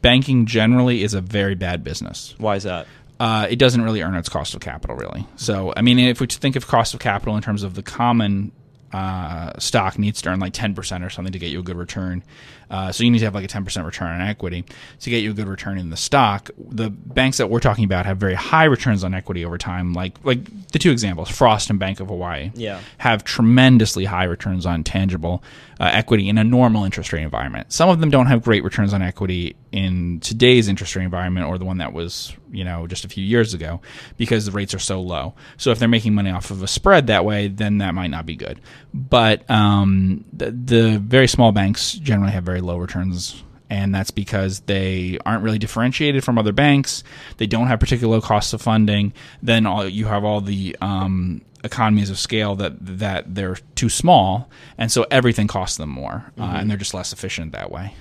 banking 0.00 0.46
generally 0.46 1.02
is 1.02 1.14
a 1.14 1.20
very 1.20 1.54
bad 1.54 1.82
business. 1.82 2.34
Why 2.38 2.56
is 2.56 2.62
that? 2.64 2.86
Uh, 3.20 3.46
it 3.50 3.56
doesn't 3.56 3.82
really 3.82 4.00
earn 4.02 4.14
its 4.14 4.28
cost 4.28 4.54
of 4.54 4.60
capital, 4.60 4.96
really. 4.96 5.26
So, 5.36 5.72
I 5.76 5.82
mean, 5.82 5.98
if 5.98 6.20
we 6.20 6.26
think 6.26 6.54
of 6.54 6.66
cost 6.66 6.94
of 6.94 7.00
capital 7.00 7.36
in 7.36 7.42
terms 7.42 7.64
of 7.64 7.74
the 7.74 7.82
common 7.82 8.52
uh, 8.92 9.52
stock 9.58 9.98
needs 9.98 10.22
to 10.22 10.30
earn 10.30 10.40
like 10.40 10.52
10% 10.52 11.04
or 11.04 11.10
something 11.10 11.32
to 11.32 11.38
get 11.38 11.50
you 11.50 11.60
a 11.60 11.62
good 11.62 11.76
return. 11.76 12.22
Uh, 12.70 12.92
so 12.92 13.02
you 13.04 13.10
need 13.10 13.18
to 13.20 13.24
have 13.24 13.34
like 13.34 13.44
a 13.44 13.48
10% 13.48 13.84
return 13.84 14.08
on 14.20 14.20
equity 14.20 14.64
to 15.00 15.10
get 15.10 15.22
you 15.22 15.30
a 15.30 15.34
good 15.34 15.48
return 15.48 15.78
in 15.78 15.90
the 15.90 15.96
stock. 15.96 16.50
The 16.58 16.90
banks 16.90 17.38
that 17.38 17.48
we're 17.48 17.60
talking 17.60 17.84
about 17.84 18.06
have 18.06 18.18
very 18.18 18.34
high 18.34 18.64
returns 18.64 19.04
on 19.04 19.14
equity 19.14 19.44
over 19.44 19.58
time, 19.58 19.92
like 19.94 20.22
like 20.24 20.40
the 20.72 20.78
two 20.78 20.90
examples, 20.90 21.30
Frost 21.30 21.70
and 21.70 21.78
Bank 21.78 22.00
of 22.00 22.08
Hawaii 22.08 22.50
Yeah. 22.54 22.80
have 22.98 23.24
tremendously 23.24 24.04
high 24.04 24.24
returns 24.24 24.66
on 24.66 24.84
tangible 24.84 25.42
uh, 25.80 25.90
equity 25.92 26.28
in 26.28 26.38
a 26.38 26.44
normal 26.44 26.84
interest 26.84 27.12
rate 27.12 27.22
environment. 27.22 27.72
Some 27.72 27.88
of 27.88 28.00
them 28.00 28.10
don't 28.10 28.26
have 28.26 28.42
great 28.42 28.64
returns 28.64 28.92
on 28.92 29.00
equity 29.00 29.54
in 29.70 30.18
today's 30.20 30.66
interest 30.68 30.96
rate 30.96 31.04
environment 31.04 31.46
or 31.46 31.56
the 31.56 31.64
one 31.64 31.78
that 31.78 31.92
was, 31.92 32.34
you 32.50 32.64
know, 32.64 32.86
just 32.86 33.04
a 33.04 33.08
few 33.08 33.22
years 33.24 33.54
ago 33.54 33.80
because 34.16 34.44
the 34.44 34.50
rates 34.52 34.74
are 34.74 34.78
so 34.78 35.00
low. 35.00 35.34
So 35.56 35.70
if 35.70 35.78
they're 35.78 35.86
making 35.88 36.14
money 36.14 36.30
off 36.30 36.50
of 36.50 36.62
a 36.62 36.66
spread 36.66 37.06
that 37.06 37.24
way, 37.24 37.48
then 37.48 37.78
that 37.78 37.94
might 37.94 38.08
not 38.08 38.26
be 38.26 38.34
good. 38.34 38.60
But 38.92 39.48
um, 39.50 40.24
the, 40.32 40.50
the 40.50 40.98
very 40.98 41.28
small 41.28 41.52
banks 41.52 41.92
generally 41.92 42.32
have 42.32 42.42
very 42.44 42.57
low 42.60 42.76
returns 42.76 43.42
and 43.70 43.94
that's 43.94 44.10
because 44.10 44.60
they 44.60 45.18
aren't 45.26 45.42
really 45.42 45.58
differentiated 45.58 46.24
from 46.24 46.38
other 46.38 46.52
banks. 46.52 47.04
They 47.36 47.46
don't 47.46 47.66
have 47.66 47.80
particular 47.80 48.16
low 48.16 48.20
costs 48.20 48.52
of 48.52 48.62
funding. 48.62 49.12
Then 49.42 49.66
all, 49.66 49.86
you 49.86 50.06
have 50.06 50.24
all 50.24 50.40
the 50.40 50.76
um, 50.80 51.42
economies 51.64 52.10
of 52.10 52.18
scale 52.18 52.56
that 52.56 52.74
that 52.98 53.34
they're 53.34 53.56
too 53.74 53.88
small, 53.88 54.48
and 54.76 54.90
so 54.90 55.06
everything 55.10 55.46
costs 55.46 55.76
them 55.76 55.90
more, 55.90 56.32
uh, 56.38 56.56
and 56.58 56.70
they're 56.70 56.78
just 56.78 56.94
less 56.94 57.12
efficient 57.12 57.52
that 57.52 57.70
way. 57.70 57.94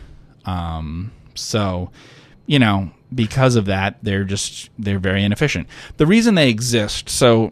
Um, 0.46 1.12
so, 1.36 1.92
you 2.46 2.60
know, 2.60 2.92
because 3.14 3.56
of 3.56 3.66
that, 3.66 3.98
they're 4.02 4.24
just 4.24 4.70
they're 4.80 5.00
very 5.00 5.24
inefficient. 5.24 5.68
The 5.98 6.06
reason 6.06 6.36
they 6.36 6.50
exist. 6.50 7.10
So, 7.10 7.48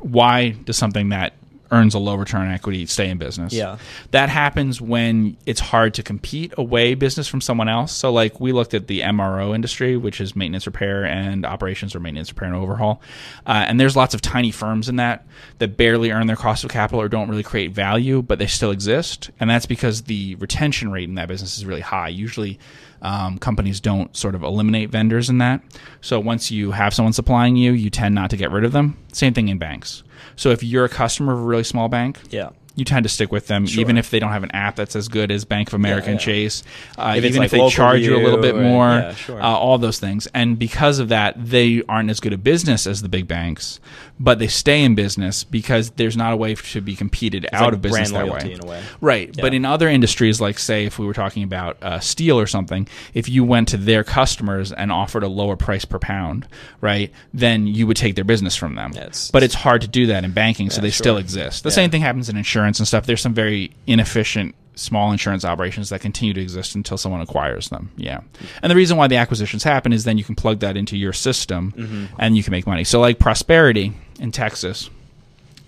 why 0.00 0.50
does 0.50 0.76
something 0.76 1.10
that 1.10 1.34
earns 1.72 1.94
a 1.94 1.98
low 1.98 2.14
return 2.14 2.42
on 2.42 2.52
equity 2.52 2.86
stay 2.86 3.08
in 3.08 3.18
business? 3.18 3.52
Yeah. 3.52 3.78
that 4.12 4.28
happens 4.28 4.80
when 4.80 5.36
it's 5.46 5.60
hard 5.60 5.94
to 5.94 6.02
compete 6.02 6.52
away 6.56 6.94
business 6.94 7.26
from 7.26 7.40
someone 7.40 7.68
else. 7.68 7.92
So, 7.92 8.12
like 8.12 8.38
we 8.38 8.52
looked 8.52 8.74
at 8.74 8.86
the 8.86 9.00
MRO 9.00 9.54
industry, 9.54 9.96
which 9.96 10.20
is 10.20 10.36
maintenance, 10.36 10.66
repair, 10.66 11.04
and 11.04 11.44
operations, 11.44 11.94
or 11.94 12.00
maintenance, 12.00 12.30
repair, 12.30 12.48
and 12.48 12.56
overhaul. 12.56 13.00
Uh, 13.46 13.64
and 13.66 13.80
there's 13.80 13.96
lots 13.96 14.14
of 14.14 14.20
tiny 14.20 14.50
firms 14.50 14.88
in 14.88 14.96
that 14.96 15.26
that 15.58 15.76
barely 15.76 16.10
earn 16.10 16.26
their 16.26 16.36
cost 16.36 16.62
of 16.62 16.70
capital 16.70 17.00
or 17.00 17.08
don't 17.08 17.28
really 17.28 17.42
create 17.42 17.72
value, 17.72 18.22
but 18.22 18.38
they 18.38 18.46
still 18.46 18.70
exist. 18.70 19.30
And 19.40 19.48
that's 19.50 19.66
because 19.66 20.02
the 20.02 20.34
retention 20.36 20.92
rate 20.92 21.08
in 21.08 21.14
that 21.16 21.28
business 21.28 21.56
is 21.56 21.64
really 21.64 21.80
high. 21.80 22.08
Usually, 22.08 22.58
um, 23.02 23.36
companies 23.38 23.80
don't 23.80 24.16
sort 24.16 24.34
of 24.34 24.42
eliminate 24.42 24.90
vendors 24.90 25.28
in 25.28 25.38
that. 25.38 25.60
So 26.00 26.18
once 26.20 26.50
you 26.50 26.70
have 26.70 26.94
someone 26.94 27.12
supplying 27.12 27.56
you, 27.56 27.72
you 27.72 27.90
tend 27.90 28.14
not 28.14 28.30
to 28.30 28.36
get 28.36 28.50
rid 28.50 28.64
of 28.64 28.72
them. 28.72 28.96
Same 29.12 29.34
thing 29.34 29.48
in 29.48 29.58
banks. 29.58 30.02
So 30.36 30.50
if 30.50 30.62
you're 30.62 30.84
a 30.84 30.88
customer 30.88 31.32
of 31.34 31.40
a 31.40 31.42
really 31.42 31.64
small 31.64 31.88
bank, 31.88 32.20
Yeah. 32.30 32.50
You 32.74 32.84
tend 32.84 33.02
to 33.04 33.08
stick 33.08 33.30
with 33.30 33.48
them, 33.48 33.66
even 33.68 33.98
if 33.98 34.10
they 34.10 34.18
don't 34.18 34.32
have 34.32 34.42
an 34.44 34.50
app 34.52 34.76
that's 34.76 34.96
as 34.96 35.08
good 35.08 35.30
as 35.30 35.44
Bank 35.44 35.68
of 35.68 35.74
America 35.74 36.08
and 36.08 36.18
yeah. 36.18 36.24
Chase. 36.24 36.62
Uh, 36.96 37.14
If 37.18 37.24
even 37.24 37.38
like 37.38 37.46
if 37.46 37.50
they 37.52 37.68
charge 37.68 38.00
you 38.00 38.16
a 38.16 38.22
little 38.22 38.40
bit 38.40 38.54
or- 38.54 38.62
more, 38.62 38.88
yeah, 38.88 39.14
sure. 39.14 39.42
uh, 39.42 39.46
all 39.46 39.76
those 39.78 39.98
things. 39.98 40.26
And 40.32 40.58
because 40.58 40.98
of 40.98 41.08
that, 41.10 41.34
they 41.36 41.82
aren't 41.88 42.08
as 42.08 42.18
good 42.20 42.32
a 42.32 42.38
business 42.38 42.86
as 42.86 43.02
the 43.02 43.08
big 43.10 43.28
banks, 43.28 43.78
but 44.18 44.38
they 44.38 44.46
stay 44.46 44.82
in 44.82 44.94
business 44.94 45.44
because 45.44 45.90
there's 45.90 46.16
not 46.16 46.32
a 46.32 46.36
way 46.36 46.54
to 46.54 46.80
be 46.80 46.96
competed 46.96 47.46
out 47.52 47.64
like 47.64 47.72
of 47.74 47.82
business 47.82 48.10
that 48.12 48.26
way. 48.28 48.58
way. 48.64 48.82
Right. 49.02 49.36
But 49.38 49.52
in 49.52 49.64
other 49.66 49.88
industries, 49.88 50.40
like 50.40 50.58
say 50.58 50.86
if 50.86 50.98
we 50.98 51.04
were 51.04 51.12
talking 51.14 51.42
about 51.42 51.76
uh, 51.82 52.00
steel 52.00 52.38
or 52.40 52.46
something, 52.46 52.88
if 53.12 53.28
you 53.28 53.44
went 53.44 53.68
to 53.68 53.76
their 53.76 54.02
customers 54.02 54.72
and 54.72 54.90
offered 54.90 55.24
a 55.24 55.28
lower 55.28 55.56
price 55.56 55.84
per 55.84 55.98
pound, 55.98 56.46
right, 56.80 57.12
then 57.34 57.66
you 57.66 57.86
would 57.86 57.96
take 57.98 58.14
their 58.14 58.24
business 58.24 58.56
from 58.56 58.76
them. 58.76 58.92
Yeah, 58.94 59.00
it's- 59.02 59.30
but 59.30 59.42
it's 59.42 59.54
hard 59.56 59.82
to 59.82 59.88
do 59.88 60.06
that 60.06 60.24
in 60.24 60.30
banking, 60.32 60.70
so 60.70 60.80
they 60.80 60.86
Yeah, 60.88 60.92
still 60.94 61.16
exist. 61.18 61.64
The 61.64 61.68
Yeah. 61.68 61.74
same 61.74 61.90
thing 61.90 62.00
happens 62.00 62.28
in 62.30 62.36
insurance 62.38 62.61
and 62.64 62.88
stuff. 62.88 63.06
There's 63.06 63.20
some 63.20 63.34
very 63.34 63.72
inefficient 63.86 64.54
small 64.74 65.12
insurance 65.12 65.44
operations 65.44 65.90
that 65.90 66.00
continue 66.00 66.32
to 66.32 66.40
exist 66.40 66.74
until 66.74 66.96
someone 66.96 67.20
acquires 67.20 67.68
them. 67.68 67.90
Yeah. 67.96 68.20
And 68.62 68.70
the 68.70 68.76
reason 68.76 68.96
why 68.96 69.06
the 69.06 69.16
acquisitions 69.16 69.62
happen 69.62 69.92
is 69.92 70.04
then 70.04 70.18
you 70.18 70.24
can 70.24 70.34
plug 70.34 70.60
that 70.60 70.76
into 70.76 70.96
your 70.96 71.12
system 71.12 71.72
mm-hmm. 71.76 72.04
and 72.18 72.36
you 72.36 72.42
can 72.42 72.52
make 72.52 72.66
money. 72.66 72.84
So 72.84 73.00
like 73.00 73.18
Prosperity 73.18 73.92
in 74.18 74.32
Texas 74.32 74.88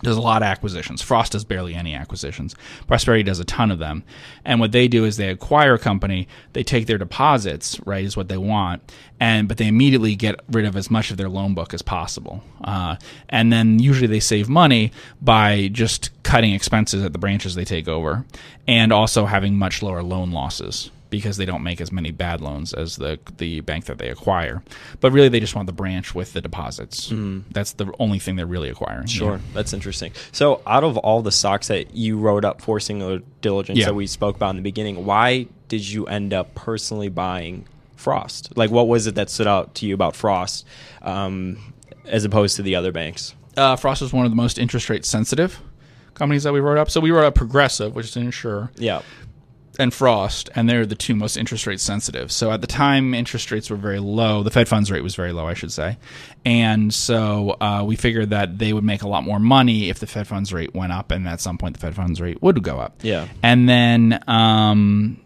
does 0.04 0.16
a 0.16 0.20
lot 0.20 0.42
of 0.42 0.46
acquisitions. 0.46 1.02
Frost 1.02 1.32
does 1.32 1.44
barely 1.44 1.74
any 1.74 1.94
acquisitions. 1.94 2.54
Prosperity 2.86 3.24
does 3.24 3.40
a 3.40 3.44
ton 3.44 3.70
of 3.70 3.78
them. 3.78 4.04
And 4.44 4.60
what 4.60 4.72
they 4.72 4.86
do 4.88 5.04
is 5.04 5.16
they 5.16 5.30
acquire 5.30 5.74
a 5.74 5.78
company, 5.78 6.28
they 6.52 6.62
take 6.62 6.86
their 6.86 6.98
deposits, 6.98 7.80
right, 7.84 8.04
is 8.04 8.16
what 8.16 8.28
they 8.28 8.36
want, 8.36 8.92
and 9.18 9.48
but 9.48 9.56
they 9.56 9.66
immediately 9.66 10.14
get 10.14 10.40
rid 10.50 10.64
of 10.64 10.76
as 10.76 10.90
much 10.90 11.10
of 11.10 11.16
their 11.16 11.28
loan 11.28 11.54
book 11.54 11.74
as 11.74 11.82
possible. 11.82 12.42
Uh, 12.62 12.96
and 13.28 13.52
then 13.52 13.78
usually 13.78 14.06
they 14.06 14.20
save 14.20 14.48
money 14.48 14.92
by 15.20 15.68
just 15.72 16.10
cutting 16.22 16.52
expenses 16.52 17.02
at 17.02 17.12
the 17.12 17.18
branches 17.18 17.54
they 17.54 17.64
take 17.64 17.88
over, 17.88 18.24
and 18.68 18.92
also 18.92 19.26
having 19.26 19.56
much 19.56 19.82
lower 19.82 20.02
loan 20.02 20.30
losses 20.30 20.90
because 21.16 21.36
they 21.36 21.44
don't 21.44 21.62
make 21.62 21.80
as 21.80 21.92
many 21.92 22.10
bad 22.10 22.40
loans 22.40 22.72
as 22.72 22.96
the 22.96 23.18
the 23.38 23.60
bank 23.60 23.84
that 23.86 23.98
they 23.98 24.08
acquire. 24.08 24.62
But 25.00 25.12
really, 25.12 25.28
they 25.28 25.40
just 25.40 25.54
want 25.54 25.66
the 25.66 25.72
branch 25.72 26.14
with 26.14 26.32
the 26.32 26.40
deposits. 26.40 27.12
That's 27.50 27.72
the 27.72 27.92
only 27.98 28.18
thing 28.18 28.36
they're 28.36 28.46
really 28.46 28.68
acquiring. 28.68 29.06
Sure, 29.06 29.40
that's 29.52 29.72
interesting. 29.72 30.12
So, 30.32 30.60
out 30.66 30.84
of 30.84 30.96
all 30.98 31.22
the 31.22 31.32
stocks 31.32 31.68
that 31.68 31.94
you 31.94 32.18
wrote 32.18 32.44
up 32.44 32.60
for 32.60 32.80
singular 32.80 33.20
diligence 33.40 33.78
Yeah. 33.78 33.86
that 33.86 33.94
we 33.94 34.06
spoke 34.06 34.36
about 34.36 34.50
in 34.50 34.56
the 34.56 34.62
beginning, 34.62 35.04
why 35.06 35.46
did 35.68 35.88
you 35.88 36.06
end 36.06 36.32
up 36.34 36.54
personally 36.54 37.08
buying 37.08 37.66
Frost? 37.96 38.56
Like, 38.56 38.70
what 38.70 38.88
was 38.88 39.06
it 39.06 39.14
that 39.14 39.30
stood 39.30 39.46
out 39.46 39.74
to 39.76 39.86
you 39.86 39.94
about 39.94 40.14
Frost 40.16 40.66
um, 41.02 41.58
as 42.06 42.24
opposed 42.24 42.56
to 42.56 42.62
the 42.62 42.74
other 42.76 42.92
banks? 42.92 43.34
Uh, 43.56 43.76
Frost 43.76 44.02
was 44.02 44.12
one 44.12 44.24
of 44.26 44.32
the 44.32 44.36
most 44.36 44.58
interest 44.58 44.90
rate 44.90 45.04
sensitive 45.04 45.60
companies 46.14 46.42
that 46.44 46.52
we 46.52 46.60
wrote 46.60 46.78
up. 46.78 46.90
So 46.90 47.00
we 47.00 47.10
wrote 47.10 47.24
up 47.24 47.34
Progressive, 47.34 47.94
which 47.94 48.06
is 48.06 48.16
an 48.16 48.22
insurer, 48.24 48.70
Yeah, 48.76 49.02
and 49.78 49.92
Frost, 49.92 50.50
and 50.54 50.68
they're 50.68 50.86
the 50.86 50.94
two 50.94 51.14
most 51.14 51.36
interest 51.36 51.66
rate 51.66 51.80
sensitive. 51.80 52.30
So 52.30 52.50
at 52.50 52.60
the 52.60 52.66
time, 52.66 53.14
interest 53.14 53.50
rates 53.50 53.70
were 53.70 53.76
very 53.76 53.98
low. 53.98 54.42
The 54.42 54.50
Fed 54.50 54.68
funds 54.68 54.90
rate 54.90 55.02
was 55.02 55.14
very 55.14 55.32
low, 55.32 55.46
I 55.46 55.54
should 55.54 55.72
say. 55.72 55.98
And 56.44 56.92
so 56.92 57.56
uh, 57.60 57.84
we 57.86 57.96
figured 57.96 58.30
that 58.30 58.58
they 58.58 58.72
would 58.72 58.84
make 58.84 59.02
a 59.02 59.08
lot 59.08 59.24
more 59.24 59.38
money 59.38 59.88
if 59.88 59.98
the 59.98 60.06
Fed 60.06 60.26
funds 60.26 60.52
rate 60.52 60.74
went 60.74 60.92
up, 60.92 61.10
and 61.10 61.26
at 61.26 61.40
some 61.40 61.58
point 61.58 61.74
the 61.74 61.80
Fed 61.80 61.94
funds 61.94 62.20
rate 62.20 62.42
would 62.42 62.62
go 62.62 62.78
up. 62.78 63.00
Yeah. 63.02 63.28
And 63.42 63.68
then, 63.68 64.22
um, 64.28 65.20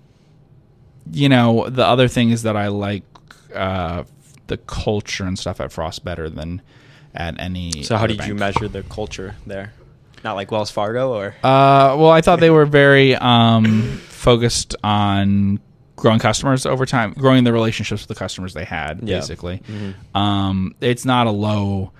you 1.10 1.28
know, 1.28 1.68
the 1.68 1.84
other 1.84 2.08
thing 2.08 2.30
is 2.30 2.42
that 2.42 2.56
I 2.56 2.68
like 2.68 3.04
uh, 3.54 4.04
the 4.46 4.56
culture 4.56 5.24
and 5.24 5.38
stuff 5.38 5.60
at 5.60 5.72
Frost 5.72 6.04
better 6.04 6.28
than 6.28 6.62
at 7.14 7.38
any. 7.40 7.82
So, 7.82 7.96
how 7.96 8.06
did 8.06 8.24
you 8.26 8.34
measure 8.34 8.68
the 8.68 8.82
culture 8.82 9.36
there? 9.46 9.72
Not 10.25 10.34
like 10.34 10.50
Wells 10.50 10.70
Fargo 10.70 11.12
or 11.12 11.28
Uh, 11.42 11.96
well, 11.98 12.10
I 12.10 12.20
thought 12.20 12.40
they 12.40 12.50
were 12.50 12.66
very 12.66 13.14
um, 13.16 13.98
focused 14.08 14.75
on 14.82 15.60
growing 15.96 16.18
customers 16.18 16.66
over 16.66 16.87
time, 16.87 17.12
growing 17.12 17.44
the 17.44 17.52
relationships 17.52 18.02
with 18.02 18.08
the 18.08 18.14
customers 18.14 18.54
they 18.54 18.64
had. 18.64 19.00
Yeah. 19.02 19.18
Basically, 19.18 19.62
um, 20.14 20.75
it's 20.80 21.04
not 21.04 21.26
a 21.26 21.30
low. 21.30 21.92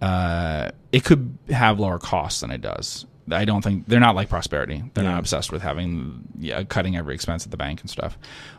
Uh, 0.00 0.70
it 0.92 1.04
could 1.04 1.36
have 1.50 1.80
lower 1.80 1.98
costs 1.98 2.40
than 2.40 2.50
it 2.50 2.60
does. 2.60 3.04
I 3.30 3.44
don't 3.44 3.62
think 3.62 3.86
they're 3.86 4.00
not 4.00 4.14
like 4.14 4.30
prosperity. 4.30 4.82
They're 4.94 5.04
not 5.04 5.18
obsessed 5.18 5.52
with 5.52 5.60
having 5.60 6.22
yeah, 6.38 6.62
cutting 6.62 6.96
every 6.96 7.14
expense 7.14 7.44
at 7.44 7.50
the 7.50 7.58
bank 7.58 7.82
and 7.82 7.90
stuff. 7.90 8.16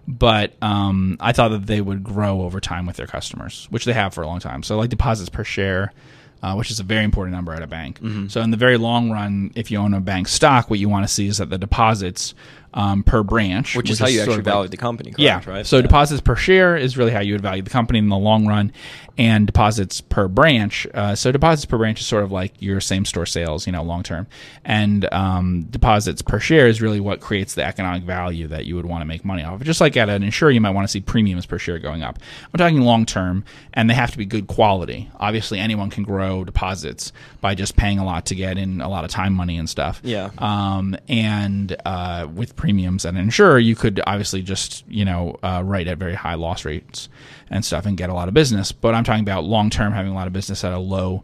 But 0.07 0.53
um, 0.61 1.17
I 1.19 1.31
thought 1.31 1.49
that 1.49 1.65
they 1.65 1.81
would 1.81 2.03
grow 2.03 2.41
over 2.43 2.59
time 2.59 2.85
with 2.85 2.95
their 2.97 3.07
customers, 3.07 3.67
which 3.71 3.85
they 3.85 3.93
have 3.93 4.13
for 4.13 4.21
a 4.21 4.27
long 4.27 4.39
time. 4.39 4.61
So 4.61 4.77
like 4.77 4.91
deposits 4.91 5.29
per 5.29 5.43
share, 5.43 5.91
uh, 6.41 6.53
which 6.55 6.71
is 6.71 6.79
a 6.79 6.83
very 6.83 7.03
important 7.03 7.35
number 7.35 7.53
at 7.53 7.61
a 7.61 7.67
bank. 7.67 7.99
Mm-hmm. 7.99 8.27
So 8.27 8.41
in 8.41 8.51
the 8.51 8.57
very 8.57 8.77
long 8.77 9.11
run, 9.11 9.51
if 9.55 9.71
you 9.71 9.77
own 9.77 9.93
a 9.93 9.99
bank 9.99 10.27
stock, 10.27 10.69
what 10.69 10.79
you 10.79 10.89
want 10.89 11.07
to 11.07 11.13
see 11.13 11.27
is 11.27 11.37
that 11.37 11.49
the 11.49 11.57
deposits 11.57 12.33
um, 12.73 13.03
per 13.03 13.23
branch, 13.23 13.75
which, 13.75 13.89
is 13.89 13.99
how 13.99 14.07
you 14.07 14.19
actually 14.21 14.33
of 14.33 14.37
like- 14.39 14.45
value 14.53 14.69
the 14.69 14.77
company, 14.77 15.09
correct? 15.11 15.19
yeah. 15.19 15.41
Right. 15.45 15.65
So 15.65 15.77
Yeah. 15.77 15.81
deposits 15.83 16.21
per 16.21 16.35
share 16.35 16.77
is 16.77 16.97
really 16.97 17.11
how 17.11 17.19
you 17.21 17.33
would 17.33 17.41
value 17.41 17.61
the 17.63 17.69
company 17.69 17.99
in 17.99 18.09
the 18.09 18.17
long 18.17 18.45
run, 18.47 18.71
and 19.17 19.45
deposits 19.47 19.99
per 19.99 20.27
branch. 20.29 20.87
Uh, 20.93 21.13
so 21.15 21.31
deposits 21.31 21.65
per 21.65 21.77
branch 21.77 21.99
is 21.99 22.05
sort 22.05 22.23
of 22.23 22.31
like 22.31 22.53
your 22.59 22.79
same 22.79 23.03
store 23.05 23.25
sales, 23.25 23.65
you 23.65 23.73
know, 23.73 23.83
long 23.83 24.01
term, 24.03 24.27
and 24.63 25.11
um, 25.11 25.63
deposits 25.69 26.21
per 26.21 26.39
share 26.39 26.67
is 26.67 26.81
really 26.81 26.99
what 26.99 27.19
creates 27.19 27.53
the 27.55 27.63
economic 27.65 28.03
value 28.03 28.47
that 28.47 28.65
you 28.65 28.75
would 28.75 28.85
want 28.85 29.01
to 29.01 29.05
make 29.05 29.25
money 29.25 29.43
off. 29.43 29.61
Just 29.61 29.81
like 29.81 29.97
at 29.97 30.07
an 30.09 30.23
insurer, 30.23 30.51
you 30.51 30.61
might 30.61 30.69
want 30.71 30.87
to 30.87 30.91
see 30.91 31.01
premiums 31.01 31.45
per 31.45 31.57
share 31.57 31.79
going 31.79 32.03
up. 32.03 32.19
I'm 32.53 32.57
talking 32.57 32.81
long 32.81 33.05
term, 33.05 33.43
and 33.73 33.89
they 33.89 33.93
have 33.93 34.11
to 34.11 34.17
be 34.17 34.25
good 34.25 34.47
quality. 34.47 35.09
Obviously, 35.19 35.59
anyone 35.59 35.89
can 35.89 36.03
grow 36.03 36.43
deposits 36.45 37.11
by 37.41 37.55
just 37.55 37.75
paying 37.75 37.99
a 37.99 38.05
lot 38.05 38.25
to 38.27 38.35
get 38.35 38.57
in 38.57 38.79
a 38.79 38.87
lot 38.89 39.03
of 39.03 39.09
time, 39.11 39.33
money, 39.33 39.57
and 39.57 39.69
stuff. 39.69 39.99
Yeah. 40.03 40.29
Um, 40.37 40.95
and 41.09 41.75
uh, 41.85 42.27
with 42.33 42.55
premiums 42.59 43.05
at 43.05 43.13
an 43.13 43.19
insurer, 43.19 43.57
you 43.57 43.75
could 43.75 44.01
obviously 44.05 44.41
just 44.41 44.83
you 44.87 45.05
know 45.05 45.37
uh, 45.41 45.61
write 45.65 45.87
at 45.87 45.97
very 45.97 46.13
high 46.15 46.35
loss 46.35 46.65
rates 46.65 47.07
and 47.49 47.63
stuff 47.65 47.85
and 47.85 47.97
get 47.97 48.09
a 48.09 48.13
lot 48.13 48.27
of 48.27 48.33
business. 48.33 48.71
But 48.71 48.93
I'm 48.93 49.03
talking 49.03 49.23
about 49.23 49.45
long 49.45 49.69
term 49.69 49.93
having 49.93 50.11
a 50.11 50.15
lot 50.15 50.27
of 50.27 50.33
business 50.33 50.63
at 50.63 50.73
a 50.73 50.77
low 50.77 51.23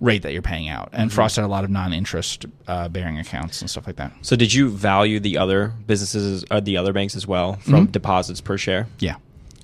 rate 0.00 0.22
that 0.22 0.32
you're 0.32 0.42
paying 0.42 0.68
out. 0.68 0.90
And 0.92 1.10
Frost 1.12 1.36
had 1.36 1.44
a 1.44 1.48
lot 1.48 1.64
of 1.64 1.70
non-interest 1.70 2.44
uh, 2.68 2.88
bearing 2.88 3.18
accounts 3.18 3.60
and 3.62 3.70
stuff 3.70 3.86
like 3.86 3.96
that. 3.96 4.12
So, 4.22 4.36
did 4.36 4.52
you 4.52 4.68
value 4.68 5.18
the 5.20 5.38
other 5.38 5.72
businesses 5.86 6.44
or 6.50 6.60
the 6.60 6.76
other 6.76 6.92
banks 6.92 7.16
as 7.16 7.26
well 7.26 7.54
Mm-hmm. 7.54 7.70
from 7.70 7.86
deposits 7.86 8.40
per 8.42 8.58
share? 8.58 8.86
Yeah, 8.98 9.16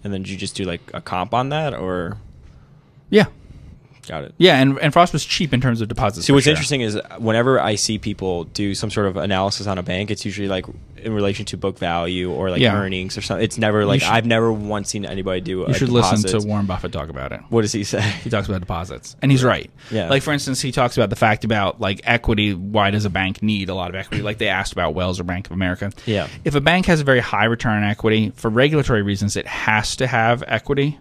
And 0.02 0.12
then 0.12 0.22
did 0.22 0.30
you 0.30 0.36
just 0.38 0.56
do 0.56 0.64
like 0.64 0.80
a 0.94 1.00
comp 1.02 1.34
on 1.34 1.50
that, 1.50 1.74
or 1.74 2.16
yeah, 3.10 3.26
got 4.10 4.24
it? 4.24 4.34
yeah. 4.38 4.56
And 4.60 4.78
and 4.80 4.92
Frost 4.92 5.12
was 5.12 5.24
cheap 5.24 5.54
in 5.54 5.60
terms 5.60 5.80
of 5.80 5.88
deposits. 5.88 6.26
See, 6.26 6.32
what's 6.32 6.44
share. 6.44 6.52
interesting 6.52 6.80
is 6.80 6.96
uh, 6.96 7.16
whenever 7.18 7.60
I 7.60 7.76
see 7.76 7.98
people 7.98 8.44
do 8.44 8.74
some 8.74 8.90
sort 8.90 9.06
of 9.06 9.16
analysis 9.16 9.66
on 9.66 9.78
a 9.78 9.82
bank, 9.82 10.10
it's 10.10 10.24
usually 10.24 10.48
like 10.48 10.66
in 10.96 11.14
relation 11.14 11.46
to 11.46 11.56
book 11.56 11.78
value 11.78 12.30
or 12.30 12.50
like 12.50 12.60
Yeah. 12.60 12.76
earnings 12.76 13.16
or 13.16 13.22
something. 13.22 13.42
It's 13.42 13.56
never 13.56 13.86
like 13.86 14.02
should- 14.02 14.10
I've 14.10 14.26
never 14.26 14.52
once 14.52 14.90
seen 14.90 15.06
anybody 15.06 15.40
do. 15.40 15.50
You 15.60 15.66
a 15.66 15.72
should 15.74 15.88
deposit. 15.88 16.24
listen 16.24 16.40
to 16.40 16.46
Warren 16.46 16.66
Buffett 16.66 16.92
talk 16.92 17.08
about 17.08 17.32
it. 17.32 17.40
What 17.48 17.62
does 17.62 17.72
he 17.72 17.84
say? 17.84 18.00
He 18.22 18.28
talks 18.28 18.48
about 18.48 18.60
deposits, 18.60 19.16
and 19.22 19.30
he's 19.30 19.42
right. 19.42 19.70
Yeah. 19.90 20.08
Like 20.10 20.22
for 20.22 20.32
instance, 20.32 20.60
he 20.60 20.72
talks 20.72 20.96
about 20.98 21.08
the 21.08 21.16
fact 21.16 21.44
about 21.44 21.80
like 21.80 22.00
equity. 22.04 22.52
Why 22.52 22.90
does 22.90 23.04
a 23.06 23.10
bank 23.10 23.42
need 23.42 23.68
a 23.70 23.74
lot 23.74 23.88
of 23.88 23.94
equity? 23.94 24.22
Like 24.22 24.36
they 24.38 24.48
asked 24.48 24.72
about 24.72 24.94
Wells 24.94 25.18
or 25.18 25.24
Bank 25.24 25.46
of 25.46 25.52
America. 25.52 25.90
Yeah. 26.04 26.28
If 26.44 26.54
a 26.54 26.60
bank 26.60 26.84
has 26.86 27.00
a 27.00 27.04
very 27.04 27.20
high 27.20 27.44
return 27.46 27.82
on 27.82 27.88
equity 27.88 28.32
for 28.36 28.50
regulatory 28.50 29.02
reasons, 29.02 29.36
it 29.36 29.46
has 29.46 29.96
to 29.96 30.06
have 30.06 30.44
equity. 30.46 30.98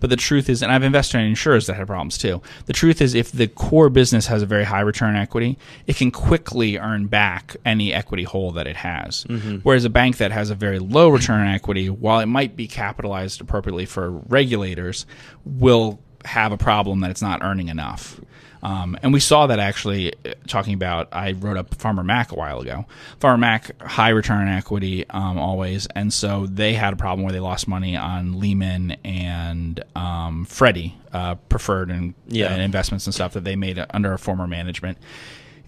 But 0.00 0.10
the 0.10 0.16
truth 0.16 0.48
is, 0.48 0.62
and 0.62 0.72
I've 0.72 0.82
invested 0.82 1.18
in 1.18 1.26
insurers 1.26 1.66
that 1.66 1.74
have 1.74 1.86
problems 1.86 2.18
too. 2.18 2.42
The 2.66 2.72
truth 2.72 3.00
is, 3.00 3.14
if 3.14 3.32
the 3.32 3.48
core 3.48 3.88
business 3.88 4.26
has 4.26 4.42
a 4.42 4.46
very 4.46 4.64
high 4.64 4.80
return 4.80 5.10
on 5.10 5.16
equity, 5.16 5.58
it 5.86 5.96
can 5.96 6.10
quickly 6.10 6.78
earn 6.78 7.06
back 7.06 7.56
any 7.64 7.92
equity 7.92 8.24
hole 8.24 8.52
that 8.52 8.66
it 8.66 8.76
has. 8.76 9.24
Mm-hmm. 9.24 9.56
Whereas 9.58 9.84
a 9.84 9.90
bank 9.90 10.18
that 10.18 10.32
has 10.32 10.50
a 10.50 10.54
very 10.54 10.78
low 10.78 11.08
return 11.08 11.40
on 11.40 11.48
equity, 11.48 11.88
while 11.88 12.20
it 12.20 12.26
might 12.26 12.56
be 12.56 12.66
capitalized 12.66 13.40
appropriately 13.40 13.86
for 13.86 14.10
regulators, 14.10 15.06
will 15.44 16.00
have 16.24 16.52
a 16.52 16.58
problem 16.58 17.00
that 17.00 17.10
it's 17.10 17.22
not 17.22 17.42
earning 17.42 17.68
enough. 17.68 18.20
Um, 18.62 18.96
and 19.02 19.12
we 19.12 19.18
saw 19.20 19.48
that 19.48 19.58
actually 19.58 20.12
uh, 20.24 20.34
talking 20.46 20.74
about, 20.74 21.08
I 21.12 21.32
wrote 21.32 21.56
up 21.56 21.74
Farmer 21.74 22.04
Mac 22.04 22.30
a 22.30 22.36
while 22.36 22.60
ago. 22.60 22.86
Farmer 23.18 23.38
Mac, 23.38 23.82
high 23.82 24.10
return 24.10 24.46
on 24.46 24.48
equity 24.48 25.04
um, 25.10 25.36
always. 25.38 25.86
And 25.96 26.12
so 26.12 26.46
they 26.46 26.74
had 26.74 26.92
a 26.92 26.96
problem 26.96 27.24
where 27.24 27.32
they 27.32 27.40
lost 27.40 27.66
money 27.66 27.96
on 27.96 28.38
Lehman 28.38 28.92
and 29.04 29.82
um, 29.96 30.44
Freddie, 30.44 30.94
uh, 31.12 31.34
preferred 31.48 31.90
and, 31.90 32.14
Yeah. 32.28 32.52
and 32.52 32.62
investments 32.62 33.06
and 33.06 33.14
stuff 33.14 33.32
that 33.32 33.44
they 33.44 33.56
made 33.56 33.84
under 33.90 34.12
a 34.12 34.18
former 34.18 34.46
management 34.46 34.98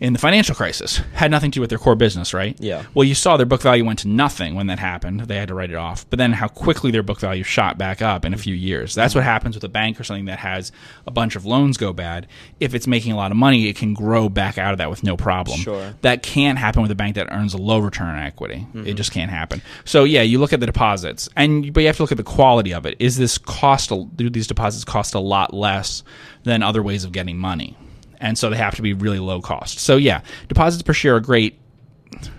in 0.00 0.12
the 0.12 0.18
financial 0.18 0.54
crisis. 0.54 0.96
Had 1.14 1.30
nothing 1.30 1.50
to 1.52 1.56
do 1.56 1.60
with 1.60 1.70
their 1.70 1.78
core 1.78 1.94
business, 1.94 2.34
right? 2.34 2.56
Yeah. 2.60 2.84
Well, 2.94 3.04
you 3.04 3.14
saw 3.14 3.36
their 3.36 3.46
book 3.46 3.62
value 3.62 3.84
went 3.84 4.00
to 4.00 4.08
nothing 4.08 4.54
when 4.54 4.66
that 4.66 4.78
happened. 4.78 5.20
They 5.20 5.36
had 5.36 5.48
to 5.48 5.54
write 5.54 5.70
it 5.70 5.76
off. 5.76 6.08
But 6.10 6.18
then 6.18 6.32
how 6.32 6.48
quickly 6.48 6.90
their 6.90 7.02
book 7.02 7.20
value 7.20 7.44
shot 7.44 7.78
back 7.78 8.02
up 8.02 8.24
in 8.24 8.34
a 8.34 8.36
few 8.36 8.54
years. 8.54 8.94
That's 8.94 9.14
what 9.14 9.24
happens 9.24 9.54
with 9.54 9.64
a 9.64 9.68
bank 9.68 10.00
or 10.00 10.04
something 10.04 10.24
that 10.24 10.40
has 10.40 10.72
a 11.06 11.10
bunch 11.10 11.36
of 11.36 11.46
loans 11.46 11.76
go 11.76 11.92
bad. 11.92 12.26
If 12.60 12.74
it's 12.74 12.86
making 12.86 13.12
a 13.12 13.16
lot 13.16 13.30
of 13.30 13.36
money, 13.36 13.68
it 13.68 13.76
can 13.76 13.94
grow 13.94 14.28
back 14.28 14.58
out 14.58 14.72
of 14.72 14.78
that 14.78 14.90
with 14.90 15.04
no 15.04 15.16
problem. 15.16 15.58
Sure. 15.58 15.94
That 16.02 16.22
can't 16.22 16.58
happen 16.58 16.82
with 16.82 16.90
a 16.90 16.96
bank 16.96 17.14
that 17.14 17.28
earns 17.30 17.54
a 17.54 17.58
low 17.58 17.78
return 17.78 18.08
on 18.08 18.18
equity. 18.18 18.66
Mm-hmm. 18.74 18.86
It 18.86 18.94
just 18.94 19.12
can't 19.12 19.30
happen. 19.30 19.62
So 19.84 20.04
yeah, 20.04 20.22
you 20.22 20.38
look 20.38 20.52
at 20.52 20.60
the 20.60 20.66
deposits, 20.66 21.28
and 21.36 21.72
but 21.72 21.80
you 21.80 21.86
have 21.86 21.96
to 21.96 22.02
look 22.02 22.12
at 22.12 22.18
the 22.18 22.24
quality 22.24 22.74
of 22.74 22.84
it. 22.84 22.96
Is 22.98 23.16
this 23.16 23.38
cost? 23.38 23.92
Do 24.16 24.30
these 24.30 24.46
deposits 24.46 24.84
cost 24.84 25.14
a 25.14 25.20
lot 25.20 25.54
less 25.54 26.02
than 26.42 26.62
other 26.62 26.82
ways 26.82 27.04
of 27.04 27.12
getting 27.12 27.38
money? 27.38 27.76
And 28.24 28.38
so 28.38 28.48
they 28.48 28.56
have 28.56 28.74
to 28.76 28.82
be 28.82 28.94
really 28.94 29.18
low 29.18 29.42
cost. 29.42 29.78
So 29.78 29.96
yeah, 29.96 30.22
deposits 30.48 30.82
per 30.82 30.94
share 30.94 31.16
are 31.16 31.20
great 31.20 31.60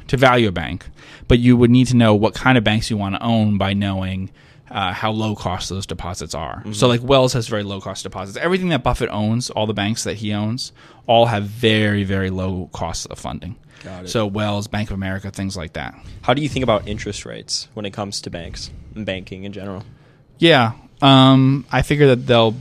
to 0.07 0.17
value 0.17 0.47
a 0.47 0.51
bank, 0.51 0.87
but 1.27 1.37
you 1.37 1.55
would 1.55 1.69
need 1.69 1.85
to 1.87 1.95
know 1.95 2.15
what 2.15 2.33
kind 2.33 2.57
of 2.57 2.63
banks 2.63 2.89
you 2.89 2.97
want 2.97 3.13
to 3.13 3.23
own 3.23 3.59
by 3.59 3.73
knowing 3.73 4.31
uh, 4.71 4.93
how 4.93 5.11
low 5.11 5.35
cost 5.35 5.69
those 5.69 5.85
deposits 5.85 6.33
are. 6.33 6.57
Mm-hmm. 6.57 6.73
So, 6.73 6.87
like 6.87 7.03
Wells 7.03 7.33
has 7.33 7.47
very 7.47 7.61
low 7.61 7.79
cost 7.79 8.01
deposits. 8.01 8.35
Everything 8.35 8.69
that 8.69 8.81
Buffett 8.81 9.09
owns, 9.11 9.51
all 9.51 9.67
the 9.67 9.75
banks 9.75 10.05
that 10.05 10.15
he 10.15 10.33
owns, 10.33 10.71
all 11.05 11.27
have 11.27 11.43
very, 11.43 12.03
very 12.03 12.31
low 12.31 12.67
costs 12.73 13.05
of 13.05 13.19
funding. 13.19 13.55
So, 14.05 14.25
Wells, 14.25 14.67
Bank 14.67 14.89
of 14.89 14.95
America, 14.95 15.29
things 15.29 15.55
like 15.55 15.73
that. 15.73 15.93
How 16.23 16.33
do 16.33 16.41
you 16.41 16.49
think 16.49 16.63
about 16.63 16.87
interest 16.87 17.23
rates 17.23 17.67
when 17.75 17.85
it 17.85 17.91
comes 17.91 18.21
to 18.21 18.31
banks 18.31 18.71
and 18.95 19.05
banking 19.05 19.43
in 19.43 19.53
general? 19.53 19.83
Yeah, 20.39 20.71
um, 21.03 21.67
I 21.71 21.83
figure 21.83 22.07
that 22.07 22.25
they'll 22.25 22.55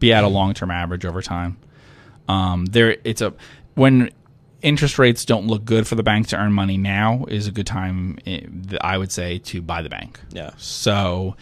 be 0.00 0.12
at 0.12 0.24
a 0.24 0.28
long 0.28 0.54
term 0.54 0.72
average 0.72 1.04
over 1.04 1.22
time. 1.22 1.56
Um, 2.30 2.66
there, 2.66 2.96
it's 3.04 3.20
a 3.20 3.32
when 3.74 4.10
interest 4.62 4.98
rates 4.98 5.24
don't 5.24 5.46
look 5.46 5.64
good 5.64 5.86
for 5.86 5.94
the 5.94 6.02
bank 6.02 6.28
to 6.28 6.36
earn 6.36 6.52
money 6.52 6.76
now, 6.76 7.24
is 7.28 7.46
a 7.46 7.52
good 7.52 7.66
time, 7.66 8.18
eh, 8.26 8.40
I 8.80 8.98
would 8.98 9.10
say, 9.10 9.38
to 9.38 9.62
buy 9.62 9.80
the 9.82 9.88
bank. 9.88 10.20
Yeah. 10.30 10.50
So 10.58 11.36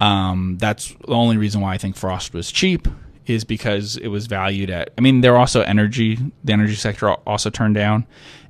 um, 0.00 0.56
that's 0.58 0.92
the 1.06 1.14
only 1.14 1.36
reason 1.36 1.60
why 1.60 1.74
I 1.74 1.78
think 1.78 1.96
Frost 1.96 2.32
was 2.34 2.50
cheap 2.50 2.88
is 3.26 3.44
because 3.44 3.96
it 3.96 4.08
was 4.08 4.26
valued 4.26 4.70
at. 4.70 4.90
I 4.98 5.00
mean, 5.00 5.20
there 5.20 5.36
also 5.36 5.60
energy. 5.62 6.18
The 6.44 6.52
energy 6.52 6.74
sector 6.74 7.12
also 7.12 7.50
turned 7.50 7.74
down, 7.74 8.06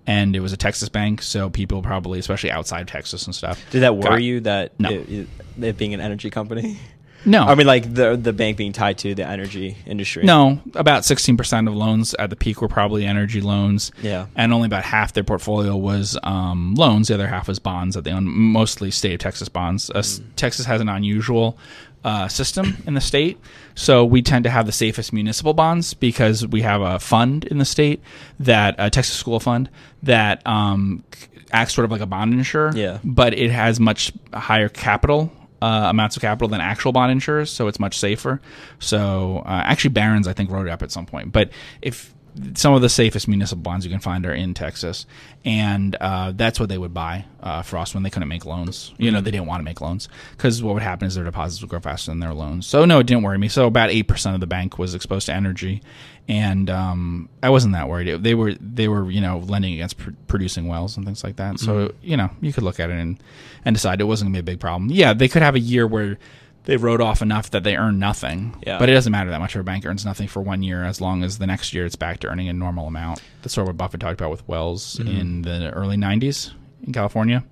and 0.07 0.35
it 0.35 0.41
was 0.41 0.53
a 0.53 0.57
Texas 0.57 0.89
bank, 0.89 1.21
so 1.23 1.51
people 1.51 1.83
probably, 1.83 2.19
especially 2.19 2.51
outside 2.51 2.89
Texas 2.89 3.27
and 3.27 3.35
stuff. 3.35 3.62
Did 3.71 3.81
that 3.83 3.97
worry 3.97 4.03
got- 4.11 4.23
you 4.23 4.41
that 4.41 4.79
No. 4.81 4.91
it, 4.91 5.09
it, 5.11 5.29
it 5.61 5.77
being 5.77 5.95
an 5.95 6.01
energy 6.01 6.31
company? 6.31 6.79
No, 7.25 7.43
I 7.45 7.55
mean, 7.55 7.67
like 7.67 7.93
the 7.95 8.17
the 8.17 8.33
bank 8.33 8.57
being 8.57 8.73
tied 8.73 8.99
to 8.99 9.14
the 9.14 9.26
energy 9.26 9.76
industry. 9.87 10.25
no. 10.25 10.61
About 10.75 11.05
sixteen 11.05 11.37
percent 11.37 11.69
of 11.69 11.75
loans 11.75 12.14
at 12.19 12.31
the 12.31 12.37
peak 12.37 12.61
were 12.62 12.69
probably 12.69 13.05
energy 13.07 13.41
loans. 13.41 13.93
Yeah. 14.02 14.26
and 14.37 14.52
only 14.52 14.67
about 14.67 14.85
half 14.85 15.12
their 15.12 15.25
portfolio 15.25 15.76
was 15.76 16.19
um, 16.23 16.75
loans. 16.75 17.09
The 17.09 17.14
other 17.14 17.26
half 17.29 17.49
was 17.49 17.59
bonds 17.59 17.95
that 17.95 18.02
they 18.05 18.12
own, 18.12 18.25
mostly 18.26 18.91
state 18.91 19.14
of 19.14 19.21
Texas 19.21 19.49
bonds. 19.49 19.91
Uh, 19.91 19.99
s- 19.99 20.21
Texas 20.37 20.67
has 20.67 20.81
an 20.81 20.88
unusual 20.88 21.57
uh, 22.05 22.26
system 22.29 22.76
in 22.87 22.95
the 22.95 23.00
state, 23.00 23.38
so 23.76 24.05
we 24.05 24.23
tend 24.23 24.43
to 24.45 24.50
have 24.50 24.67
the 24.67 24.73
safest 24.73 25.12
municipal 25.12 25.55
bonds 25.55 25.95
because 25.95 26.45
we 26.47 26.62
have 26.62 26.81
a 26.81 26.99
fund 26.99 27.45
in 27.45 27.59
the 27.59 27.64
state 27.64 28.00
that 28.41 28.75
a 28.79 28.91
Texas 28.91 29.17
School 29.17 29.38
Fund 29.38 29.71
that 30.02 30.45
um, 30.47 31.05
acts 31.52 31.75
sort 31.75 31.85
of 31.85 31.93
like 31.93 32.00
a 32.00 32.07
bond 32.07 32.35
insurer. 32.35 32.73
Yeah. 32.75 32.99
but 33.05 33.35
it 33.35 33.52
has 33.52 33.79
much 33.79 34.12
higher 34.35 34.69
capital. 34.69 35.31
Uh, 35.62 35.90
amounts 35.90 36.16
of 36.16 36.23
capital 36.23 36.49
than 36.49 36.61
actual 36.61 36.90
bond 36.90 37.12
insurers, 37.12 37.49
so 37.49 37.69
it's 37.69 37.78
much 37.78 37.97
safer. 37.97 38.40
So 38.81 39.45
uh, 39.47 39.62
actually, 39.64 39.90
Barron's 39.90 40.26
I 40.26 40.33
think 40.33 40.50
wrote 40.50 40.66
it 40.66 40.71
up 40.71 40.83
at 40.83 40.90
some 40.90 41.07
point. 41.07 41.31
But 41.31 41.50
if 41.81 42.12
some 42.55 42.75
of 42.75 42.81
the 42.81 42.89
safest 42.89 43.29
municipal 43.29 43.62
bonds 43.62 43.85
you 43.85 43.91
can 43.91 44.01
find 44.01 44.25
are 44.25 44.33
in 44.33 44.55
Texas, 44.55 45.07
and 45.45 45.95
uh, 45.97 46.33
that's 46.35 46.59
what 46.59 46.69
they 46.69 46.79
would 46.79 46.95
buy 46.95 47.27
uh, 47.43 47.62
Frost 47.62 47.95
when 47.95 48.03
they 48.03 48.11
couldn't 48.11 48.29
make 48.29 48.47
loans. 48.47 48.93
You 48.97 49.11
know, 49.11 49.21
they 49.21 49.31
didn't 49.31 49.47
want 49.47 49.61
to 49.61 49.65
make 49.65 49.81
loans 49.81 50.09
because 50.33 50.62
what 50.62 50.75
would 50.75 50.83
happen 50.83 51.07
is 51.07 51.15
their 51.15 51.25
deposits 51.25 51.61
would 51.61 51.71
grow 51.71 51.81
faster 51.81 52.11
than 52.11 52.21
their 52.21 52.33
loans. 52.33 52.67
So 52.67 52.85
no, 52.85 53.01
it 53.01 53.07
didn't 53.07 53.23
worry 53.23 53.39
me. 53.39 53.49
So 53.49 53.67
about 53.67 53.91
eight 53.91 54.05
percent 54.05 54.35
of 54.35 54.41
the 54.41 54.47
bank 54.47 54.79
was 54.79 54.95
exposed 54.95 55.27
to 55.27 55.35
energy, 55.35 55.83
and 56.29 56.71
um, 56.71 57.29
I 57.43 57.51
wasn't 57.51 57.75
that 57.75 57.89
worried. 57.89 58.23
They 58.23 58.35
were 58.35 58.55
they 58.55 58.89
were 58.89 59.11
you 59.11 59.21
know 59.21 59.39
lending 59.39 59.75
against 59.75 59.99
pr- 59.99 60.11
producing 60.27 60.69
wells 60.69 60.97
and 60.97 61.05
things 61.05 61.23
like 61.23 61.37
that. 61.37 61.61
So 61.61 61.93
you 62.03 62.17
know 62.17 62.31
you 62.41 62.53
could 62.53 62.62
look 62.65 62.81
at 62.81 62.91
it 62.91 62.99
and 62.99 63.23
and 63.65 63.75
decide 63.77 64.01
it 64.01 64.05
wasn't 64.05 64.29
gonna 64.29 64.43
be 64.43 64.51
a 64.51 64.55
big 64.55 64.61
problem. 64.61 64.91
Yeah, 64.91 65.12
they 65.12 65.29
could 65.29 65.43
have 65.43 65.55
a 65.55 65.61
year 65.61 65.87
where. 65.87 66.19
They 66.64 66.76
wrote 66.76 67.00
off 67.00 67.23
enough 67.23 67.50
that 67.50 67.64
they 67.64 67.76
earn 67.76 67.99
nothing, 67.99 68.54
Yeah. 68.64 68.78
but 68.78 68.88
it 68.88 68.92
doesn't 68.92 69.11
matter 69.11 69.31
that 69.31 69.40
much 69.40 69.57
if 69.57 69.61
a 69.61 69.64
bank 69.64 69.85
earns 69.85 70.04
nothing 70.04 70.28
for 70.28 70.40
one 70.40 70.62
year 70.62 70.85
as 70.85 71.00
long 71.00 71.25
as 71.25 71.38
the 71.38 71.47
next 71.47 71.75
year 71.75 71.85
it's 71.85 71.97
back 71.97 72.21
to 72.21 72.28
earning 72.28 72.49
a 72.49 72.52
normal 72.52 72.87
amount. 72.87 73.21
That's 73.42 73.54
sort 73.54 73.64
of 73.64 73.69
what 73.71 73.76
Buffett 73.78 74.00
talked 74.00 74.21
about 74.21 74.31
with 74.31 74.47
Wells 74.49 75.00
in 75.00 75.42
the 75.42 75.71
early 75.73 75.97
90s 75.97 76.52
in 76.87 76.92
California. 76.92 77.42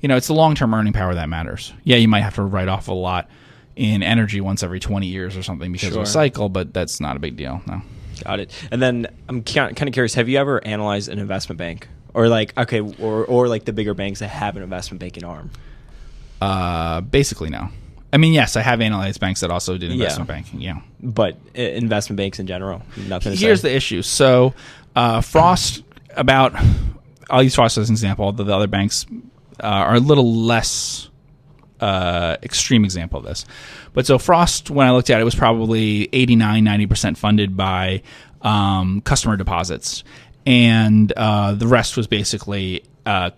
You 0.00 0.08
know, 0.08 0.16
it's 0.16 0.26
the 0.26 0.34
long 0.34 0.54
term 0.56 0.74
earning 0.74 0.92
power 0.92 1.14
that 1.14 1.28
matters. 1.28 1.72
Yeah, 1.84 1.96
you 1.96 2.08
might 2.08 2.20
have 2.22 2.34
to 2.36 2.42
write 2.42 2.68
off 2.68 2.88
a 2.88 2.92
lot 2.94 3.28
in 3.76 4.02
energy 4.02 4.40
once 4.40 4.64
every 4.64 4.80
20 4.80 5.06
years 5.06 5.36
or 5.36 5.42
something 5.44 5.70
because 5.70 5.90
Sure. 5.90 5.98
of 5.98 6.02
a 6.02 6.10
cycle, 6.10 6.48
but 6.48 6.74
that's 6.74 7.00
not 7.00 7.16
a 7.16 7.20
big 7.20 7.36
deal. 7.36 7.60
No. 7.66 7.82
Got 8.24 8.40
it. 8.40 8.50
And 8.72 8.82
then 8.82 9.06
I'm 9.28 9.42
kind 9.44 9.80
of 9.80 9.92
curious. 9.92 10.14
Have 10.14 10.28
you 10.28 10.38
ever 10.38 10.64
analyzed 10.66 11.08
an 11.08 11.20
investment 11.20 11.58
bank, 11.58 11.86
or 12.14 12.28
like 12.28 12.52
okay, 12.58 12.80
or 12.80 13.24
or 13.24 13.46
like 13.46 13.64
the 13.66 13.72
bigger 13.72 13.94
banks 13.94 14.18
that 14.18 14.28
have 14.28 14.56
an 14.56 14.64
investment 14.64 14.98
banking 14.98 15.22
arm? 15.24 15.50
Uh, 16.40 17.00
basically, 17.00 17.50
no. 17.50 17.68
I 18.12 18.16
mean, 18.16 18.32
yes, 18.32 18.56
I 18.56 18.62
have 18.62 18.80
analyzed 18.80 19.20
banks 19.20 19.40
that 19.40 19.50
also 19.50 19.76
did 19.76 19.92
investment 19.92 20.28
Yeah. 20.28 20.34
banking. 20.34 20.60
Yeah. 20.60 20.80
But 21.02 21.36
investment 21.54 22.16
banks 22.16 22.38
in 22.38 22.46
general, 22.46 22.82
nothing. 22.96 23.36
Here's 23.36 23.60
say? 23.60 23.68
the 23.68 23.74
issue. 23.76 24.02
So, 24.02 24.54
uh, 24.96 25.20
Frost, 25.20 25.82
about, 26.16 26.54
I'll 27.28 27.42
use 27.42 27.54
Frost 27.54 27.76
as 27.76 27.90
an 27.90 27.94
example. 27.94 28.32
The, 28.32 28.44
the 28.44 28.54
other 28.54 28.66
banks 28.66 29.04
uh, 29.62 29.66
are 29.66 29.96
a 29.96 30.00
little 30.00 30.32
less 30.34 31.10
uh, 31.80 32.36
extreme 32.42 32.84
example 32.84 33.18
of 33.20 33.26
this. 33.26 33.44
But 33.92 34.06
so 34.06 34.18
Frost, 34.18 34.70
when 34.70 34.86
I 34.86 34.92
looked 34.92 35.10
at 35.10 35.20
it, 35.20 35.24
was 35.24 35.34
probably 35.34 36.08
89, 36.12 36.64
90% 36.64 37.16
funded 37.18 37.56
by 37.56 38.02
um, 38.42 39.00
customer 39.02 39.36
deposits. 39.36 40.02
And 40.46 41.12
uh, 41.16 41.52
the 41.52 41.66
rest 41.66 41.96
was 41.96 42.06
basically 42.06 42.84
uh, 43.04 43.30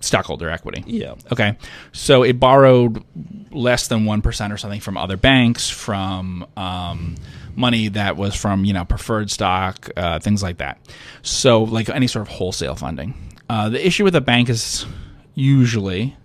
stockholder 0.00 0.50
equity. 0.50 0.84
Yeah. 0.86 1.14
Okay. 1.32 1.56
So 1.92 2.22
it 2.22 2.38
borrowed 2.38 3.02
less 3.50 3.88
than 3.88 4.04
1% 4.04 4.52
or 4.52 4.56
something 4.56 4.80
from 4.80 4.96
other 4.96 5.16
banks, 5.16 5.68
from 5.68 6.46
um, 6.56 7.16
money 7.54 7.88
that 7.88 8.16
was 8.16 8.34
from, 8.34 8.64
you 8.64 8.72
know, 8.72 8.84
preferred 8.84 9.30
stock, 9.30 9.90
uh, 9.96 10.18
things 10.20 10.42
like 10.42 10.58
that. 10.58 10.78
So, 11.22 11.62
like 11.62 11.88
any 11.88 12.06
sort 12.06 12.22
of 12.22 12.28
wholesale 12.28 12.74
funding. 12.74 13.14
Uh, 13.48 13.68
the 13.68 13.84
issue 13.84 14.04
with 14.04 14.14
a 14.16 14.20
bank 14.20 14.48
is 14.48 14.86
usually 15.34 16.16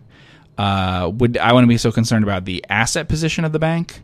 uh, 0.58 1.10
would 1.16 1.38
I 1.38 1.54
want 1.54 1.64
to 1.64 1.68
be 1.68 1.78
so 1.78 1.92
concerned 1.92 2.24
about 2.24 2.46
the 2.46 2.64
asset 2.70 3.08
position 3.08 3.46
of 3.46 3.52
the 3.52 3.60
bank? 3.60 4.02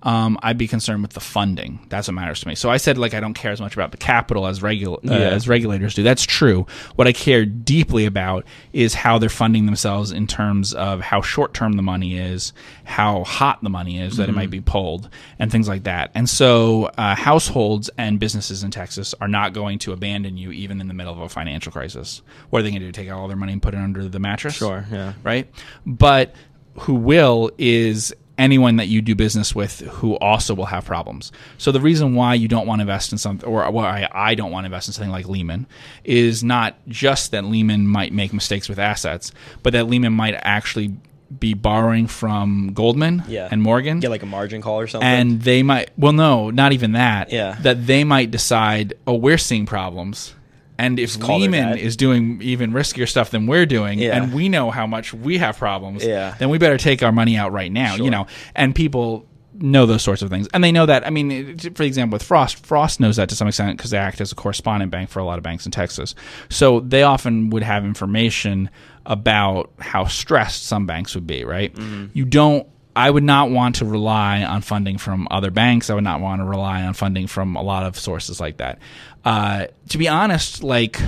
Um, 0.00 0.38
I'd 0.44 0.58
be 0.58 0.68
concerned 0.68 1.02
with 1.02 1.12
the 1.12 1.20
funding. 1.20 1.84
That's 1.88 2.06
what 2.06 2.14
matters 2.14 2.38
to 2.40 2.48
me. 2.48 2.54
So 2.54 2.70
I 2.70 2.76
said 2.76 2.98
like 2.98 3.14
I 3.14 3.20
don't 3.20 3.34
care 3.34 3.50
as 3.50 3.60
much 3.60 3.74
about 3.74 3.90
the 3.90 3.96
capital 3.96 4.46
as 4.46 4.60
regul- 4.60 4.98
uh, 4.98 5.12
Yeah. 5.12 5.30
as 5.30 5.48
regulators 5.48 5.94
do. 5.94 6.04
That's 6.04 6.22
true. 6.24 6.66
What 6.94 7.08
I 7.08 7.12
care 7.12 7.44
deeply 7.44 8.06
about 8.06 8.44
is 8.72 8.94
how 8.94 9.18
they're 9.18 9.28
funding 9.28 9.66
themselves 9.66 10.12
in 10.12 10.28
terms 10.28 10.72
of 10.72 11.00
how 11.00 11.20
short 11.20 11.52
term 11.52 11.72
the 11.72 11.82
money 11.82 12.16
is, 12.16 12.52
how 12.84 13.24
hot 13.24 13.60
the 13.64 13.70
money 13.70 13.98
is 14.00 14.18
that 14.18 14.28
it 14.28 14.32
might 14.36 14.50
be 14.50 14.60
pulled, 14.60 15.08
and 15.40 15.50
things 15.50 15.66
like 15.66 15.82
that. 15.82 16.12
And 16.14 16.28
so 16.30 16.84
uh, 16.96 17.16
households 17.16 17.90
and 17.98 18.20
businesses 18.20 18.62
in 18.62 18.70
Texas 18.70 19.14
are 19.20 19.28
not 19.28 19.52
going 19.52 19.80
to 19.80 19.92
abandon 19.92 20.36
you 20.36 20.52
even 20.52 20.80
in 20.80 20.86
the 20.86 20.94
middle 20.94 21.12
of 21.12 21.18
a 21.18 21.28
financial 21.28 21.72
crisis. 21.72 22.22
What 22.50 22.60
are 22.60 22.62
they 22.62 22.70
going 22.70 22.82
to 22.82 22.86
do? 22.86 22.92
Take 22.92 23.08
out 23.08 23.18
all 23.18 23.26
their 23.26 23.36
money 23.36 23.52
and 23.52 23.60
put 23.60 23.74
it 23.74 23.78
under 23.78 24.08
the 24.08 24.20
mattress? 24.20 24.54
Sure, 24.54 24.86
yeah. 24.92 25.14
right? 25.24 25.50
But 25.84 26.34
who 26.80 26.94
will 26.94 27.50
is 27.58 28.14
anyone 28.38 28.76
that 28.76 28.86
you 28.88 29.02
do 29.02 29.14
business 29.14 29.54
with 29.54 29.80
who 29.80 30.14
also 30.16 30.54
will 30.54 30.66
have 30.66 30.84
problems. 30.84 31.32
So 31.58 31.72
the 31.72 31.80
reason 31.80 32.14
why 32.14 32.34
you 32.34 32.48
don't 32.48 32.66
want 32.66 32.78
to 32.78 32.82
invest 32.82 33.12
in 33.12 33.18
something, 33.18 33.48
or 33.48 33.68
why 33.70 34.08
I 34.12 34.34
don't 34.34 34.50
want 34.52 34.64
to 34.64 34.66
invest 34.66 34.88
in 34.88 34.94
something 34.94 35.10
like 35.10 35.28
Lehman, 35.28 35.66
is 36.04 36.44
not 36.44 36.76
just 36.88 37.32
that 37.32 37.44
Lehman 37.44 37.86
might 37.86 38.12
make 38.12 38.32
mistakes 38.32 38.68
with 38.68 38.78
assets, 38.78 39.32
but 39.62 39.72
that 39.72 39.88
Lehman 39.88 40.12
might 40.12 40.34
actually 40.42 40.94
be 41.38 41.52
borrowing 41.52 42.06
from 42.06 42.72
Goldman 42.72 43.22
Yeah. 43.28 43.48
and 43.50 43.60
Morgan 43.60 44.00
Get 44.00 44.08
like 44.10 44.22
a 44.22 44.26
margin 44.26 44.62
call 44.62 44.80
or 44.80 44.86
something. 44.86 45.06
and 45.06 45.42
they 45.42 45.62
might 45.62 45.90
well 45.98 46.14
no 46.14 46.48
not 46.48 46.72
even 46.72 46.92
that 46.92 47.30
Yeah. 47.30 47.56
that 47.60 47.86
they 47.86 48.02
might 48.02 48.30
decide 48.30 48.94
oh 49.06 49.12
we're 49.12 49.36
seeing 49.36 49.66
problems 49.66 50.34
and 50.78 50.98
if 50.98 51.16
Lehman 51.18 51.76
is 51.78 51.96
doing 51.96 52.40
even 52.42 52.72
riskier 52.72 53.08
stuff 53.08 53.30
than 53.30 53.46
we're 53.46 53.66
doing 53.66 53.98
Yeah. 53.98 54.16
and 54.16 54.32
we 54.32 54.48
know 54.48 54.70
how 54.70 54.86
much 54.86 55.12
we 55.12 55.38
have 55.38 55.58
problems 55.58 56.04
Yeah. 56.04 56.34
then 56.38 56.48
we 56.50 56.58
better 56.58 56.78
take 56.78 57.02
our 57.02 57.12
money 57.12 57.36
out 57.36 57.52
right 57.52 57.72
now 57.72 57.96
you 57.96 58.10
know. 58.10 58.26
And 58.54 58.74
people 58.74 59.26
know 59.60 59.86
those 59.86 60.02
sorts 60.04 60.22
of 60.22 60.30
things. 60.30 60.46
And 60.54 60.62
they 60.62 60.70
know 60.70 60.86
that 60.86 61.04
i 61.06 61.10
mean 61.10 61.58
for 61.74 61.82
example 61.82 62.14
with 62.14 62.22
frost 62.22 62.64
frost 62.64 63.00
knows 63.00 63.16
that 63.16 63.28
to 63.30 63.34
some 63.34 63.48
extent 63.48 63.76
because 63.76 63.90
they 63.90 63.98
act 63.98 64.20
as 64.20 64.30
a 64.30 64.34
correspondent 64.36 64.92
bank 64.92 65.10
for 65.10 65.18
a 65.18 65.24
lot 65.24 65.36
of 65.38 65.42
banks 65.42 65.66
in 65.66 65.72
texas. 65.72 66.14
So 66.48 66.80
they 66.80 67.02
often 67.02 67.50
would 67.50 67.64
have 67.64 67.84
information 67.84 68.70
about 69.06 69.72
how 69.80 70.04
stressed 70.04 70.64
some 70.66 70.86
banks 70.86 71.14
would 71.14 71.26
be 71.26 71.44
right? 71.44 71.76
You 72.12 72.24
don't 72.24 72.68
I 72.98 73.08
would 73.08 73.22
not 73.22 73.52
want 73.52 73.76
to 73.76 73.84
rely 73.84 74.42
on 74.42 74.60
funding 74.60 74.98
from 74.98 75.28
other 75.30 75.52
banks. 75.52 75.88
I 75.88 75.94
would 75.94 76.02
not 76.02 76.20
want 76.20 76.40
to 76.40 76.44
rely 76.44 76.82
on 76.82 76.94
funding 76.94 77.28
from 77.28 77.54
a 77.54 77.62
lot 77.62 77.84
of 77.84 77.96
sources 77.96 78.40
like 78.40 78.56
that. 78.56 78.80
Uh, 79.24 79.68
to 79.90 79.98
be 79.98 80.08
honest, 80.08 80.64
like 80.64 81.00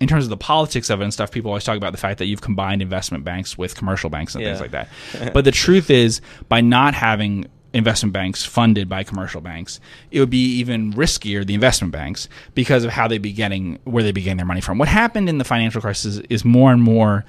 in 0.00 0.08
terms 0.08 0.24
of 0.24 0.30
the 0.30 0.38
politics 0.38 0.88
of 0.88 1.02
it 1.02 1.04
and 1.04 1.12
stuff, 1.12 1.30
people 1.30 1.50
always 1.50 1.62
talk 1.62 1.76
about 1.76 1.92
the 1.92 1.98
fact 1.98 2.20
that 2.20 2.24
you've 2.24 2.40
combined 2.40 2.80
investment 2.80 3.22
banks 3.22 3.58
with 3.58 3.76
commercial 3.76 4.08
banks 4.08 4.34
and 4.34 4.42
things 4.44 4.60
like 4.62 4.70
that. 4.70 4.88
but 5.34 5.44
the 5.44 5.52
truth 5.52 5.90
is, 5.90 6.22
by 6.48 6.62
not 6.62 6.94
having 6.94 7.48
investment 7.74 8.14
banks 8.14 8.42
funded 8.42 8.88
by 8.88 9.04
commercial 9.04 9.42
banks, 9.42 9.80
it 10.10 10.20
would 10.20 10.30
be 10.30 10.54
even 10.54 10.94
riskier, 10.94 11.46
the 11.46 11.52
investment 11.52 11.92
banks, 11.92 12.30
because 12.54 12.82
of 12.82 12.90
how 12.90 13.06
they 13.08 13.18
be 13.18 13.32
getting 13.34 13.78
where 13.84 14.02
they 14.02 14.12
be 14.12 14.22
getting 14.22 14.38
their 14.38 14.46
money 14.46 14.62
from. 14.62 14.78
What 14.78 14.88
happened 14.88 15.28
in 15.28 15.36
the 15.36 15.44
financial 15.44 15.82
crisis 15.82 16.22
is 16.30 16.46
more 16.46 16.72
and 16.72 16.80
more 16.80 17.26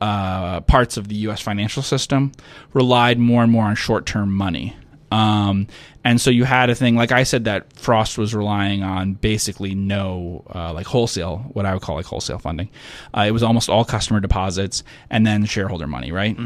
uh, 0.00 0.60
parts 0.62 0.96
of 0.96 1.08
the 1.08 1.14
U.S. 1.16 1.40
financial 1.40 1.82
system 1.82 2.32
relied 2.72 3.18
more 3.18 3.42
and 3.42 3.50
more 3.50 3.64
on 3.64 3.74
short-term 3.74 4.32
money. 4.32 4.76
Um, 5.10 5.68
and 6.04 6.20
so 6.20 6.30
you 6.30 6.44
had 6.44 6.68
a 6.68 6.74
thing 6.74 6.96
like 6.96 7.12
I 7.12 7.22
said 7.22 7.44
that 7.44 7.72
Frost 7.74 8.18
was 8.18 8.34
relying 8.34 8.82
on 8.82 9.14
basically 9.14 9.74
no 9.74 10.44
uh, 10.54 10.72
like 10.72 10.86
wholesale, 10.86 11.38
what 11.52 11.64
I 11.64 11.72
would 11.72 11.82
call 11.82 11.94
like 11.96 12.06
wholesale 12.06 12.38
funding. 12.38 12.68
Uh, 13.16 13.24
it 13.26 13.30
was 13.30 13.42
almost 13.42 13.68
all 13.68 13.84
customer 13.84 14.20
deposits 14.20 14.82
and 15.08 15.26
then 15.26 15.44
shareholder 15.44 15.86
money, 15.86 16.12
right? 16.12 16.36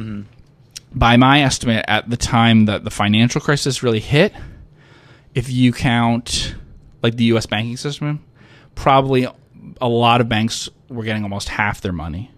By 0.92 1.16
my 1.16 1.42
estimate, 1.42 1.84
at 1.88 2.10
the 2.10 2.16
time 2.16 2.66
that 2.66 2.84
the 2.84 2.90
financial 2.90 3.40
crisis 3.40 3.82
really 3.82 4.00
hit, 4.00 4.32
if 5.34 5.48
you 5.50 5.72
count 5.72 6.54
like 7.02 7.16
the 7.16 7.24
U.S. 7.24 7.46
banking 7.46 7.76
system, 7.76 8.24
probably 8.74 9.26
a 9.80 9.88
lot 9.88 10.20
of 10.20 10.28
banks 10.28 10.68
were 10.88 11.04
getting 11.04 11.22
almost 11.22 11.48
half 11.48 11.80
their 11.80 11.92
money 11.92 12.30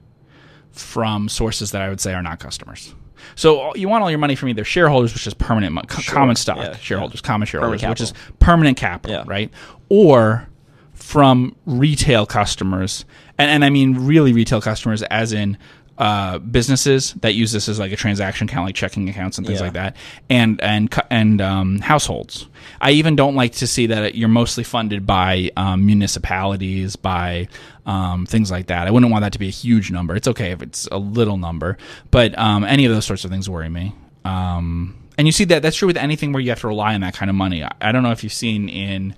from 0.72 1.28
sources 1.28 1.70
that 1.72 1.82
I 1.82 1.88
would 1.88 2.00
say 2.00 2.14
are 2.14 2.22
not 2.22 2.40
customers. 2.40 2.94
So 3.36 3.68
uh, 3.68 3.72
you 3.76 3.88
want 3.88 4.02
all 4.02 4.10
your 4.10 4.18
money 4.18 4.34
from 4.34 4.48
either 4.48 4.64
shareholders, 4.64 5.12
which 5.14 5.26
is 5.26 5.34
permanent 5.34 5.72
mo- 5.74 5.82
co- 5.86 6.02
common 6.06 6.34
stock 6.36 6.56
Yeah, 6.56 6.76
shareholders, 6.76 7.20
common 7.20 7.46
shareholders, 7.46 7.82
which 7.84 8.00
is 8.00 8.12
permanent 8.40 8.76
capital, 8.76 9.16
Yeah. 9.18 9.24
right? 9.26 9.50
Or 9.88 10.48
from 10.92 11.54
retail 11.66 12.26
customers, 12.26 13.04
and, 13.38 13.50
and 13.50 13.64
I 13.64 13.70
mean 13.70 13.94
really 14.06 14.32
retail 14.32 14.60
customers, 14.60 15.02
as 15.04 15.32
in 15.32 15.56
uh, 15.98 16.38
businesses 16.38 17.12
that 17.20 17.34
use 17.34 17.52
this 17.52 17.68
as 17.68 17.78
like 17.78 17.92
a 17.92 17.96
transaction 17.96 18.48
account, 18.48 18.66
like 18.66 18.74
checking 18.74 19.08
accounts 19.08 19.38
and 19.38 19.46
things 19.46 19.60
Yeah. 19.60 19.64
like 19.66 19.72
that, 19.74 19.96
and 20.30 20.60
and 20.60 20.92
and 21.10 21.40
um, 21.40 21.78
households. 21.80 22.46
I 22.80 22.92
even 22.92 23.14
don't 23.16 23.34
like 23.34 23.52
to 23.54 23.66
see 23.66 23.86
that 23.86 24.14
you're 24.14 24.28
mostly 24.28 24.64
funded 24.64 25.06
by 25.06 25.50
um, 25.56 25.84
municipalities, 25.86 26.96
by 26.96 27.48
um, 27.86 28.26
things 28.26 28.50
like 28.50 28.66
that. 28.68 28.86
I 28.86 28.90
wouldn't 28.90 29.12
want 29.12 29.22
that 29.22 29.32
to 29.34 29.38
be 29.38 29.48
a 29.48 29.52
huge 29.52 29.90
number. 29.90 30.16
It's 30.16 30.28
okay 30.28 30.50
if 30.52 30.62
it's 30.62 30.88
a 30.90 30.98
little 30.98 31.36
number, 31.36 31.76
but 32.10 32.36
um, 32.38 32.64
any 32.64 32.84
of 32.84 32.92
those 32.92 33.04
sorts 33.04 33.24
of 33.24 33.30
things 33.30 33.48
worry 33.50 33.68
me. 33.68 33.94
Um, 34.24 34.96
and 35.18 35.26
you 35.28 35.32
see 35.32 35.44
that 35.44 35.62
that's 35.62 35.76
true 35.76 35.86
with 35.88 35.96
anything 35.96 36.32
where 36.32 36.40
you 36.40 36.48
have 36.50 36.60
to 36.60 36.68
rely 36.68 36.94
on 36.94 37.02
that 37.02 37.14
kind 37.14 37.28
of 37.28 37.34
money. 37.36 37.62
I, 37.62 37.72
I 37.80 37.92
don't 37.92 38.02
know 38.02 38.12
if 38.12 38.22
you've 38.24 38.32
seen 38.32 38.68
in 38.68 39.14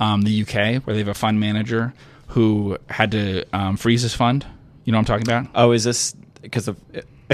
um, 0.00 0.22
the 0.22 0.42
UK 0.42 0.82
where 0.86 0.94
they 0.94 0.98
have 1.00 1.08
a 1.08 1.14
fund 1.14 1.38
manager 1.38 1.92
who 2.28 2.78
had 2.88 3.10
to 3.12 3.44
um, 3.52 3.76
freeze 3.76 4.02
his 4.02 4.14
fund. 4.14 4.46
You 4.84 4.92
know 4.92 4.98
what 4.98 5.10
I'm 5.10 5.20
talking 5.20 5.26
about? 5.26 5.50
Oh, 5.54 5.72
is 5.72 5.84
this 5.84 6.12
because 6.42 6.68
of 6.68 6.78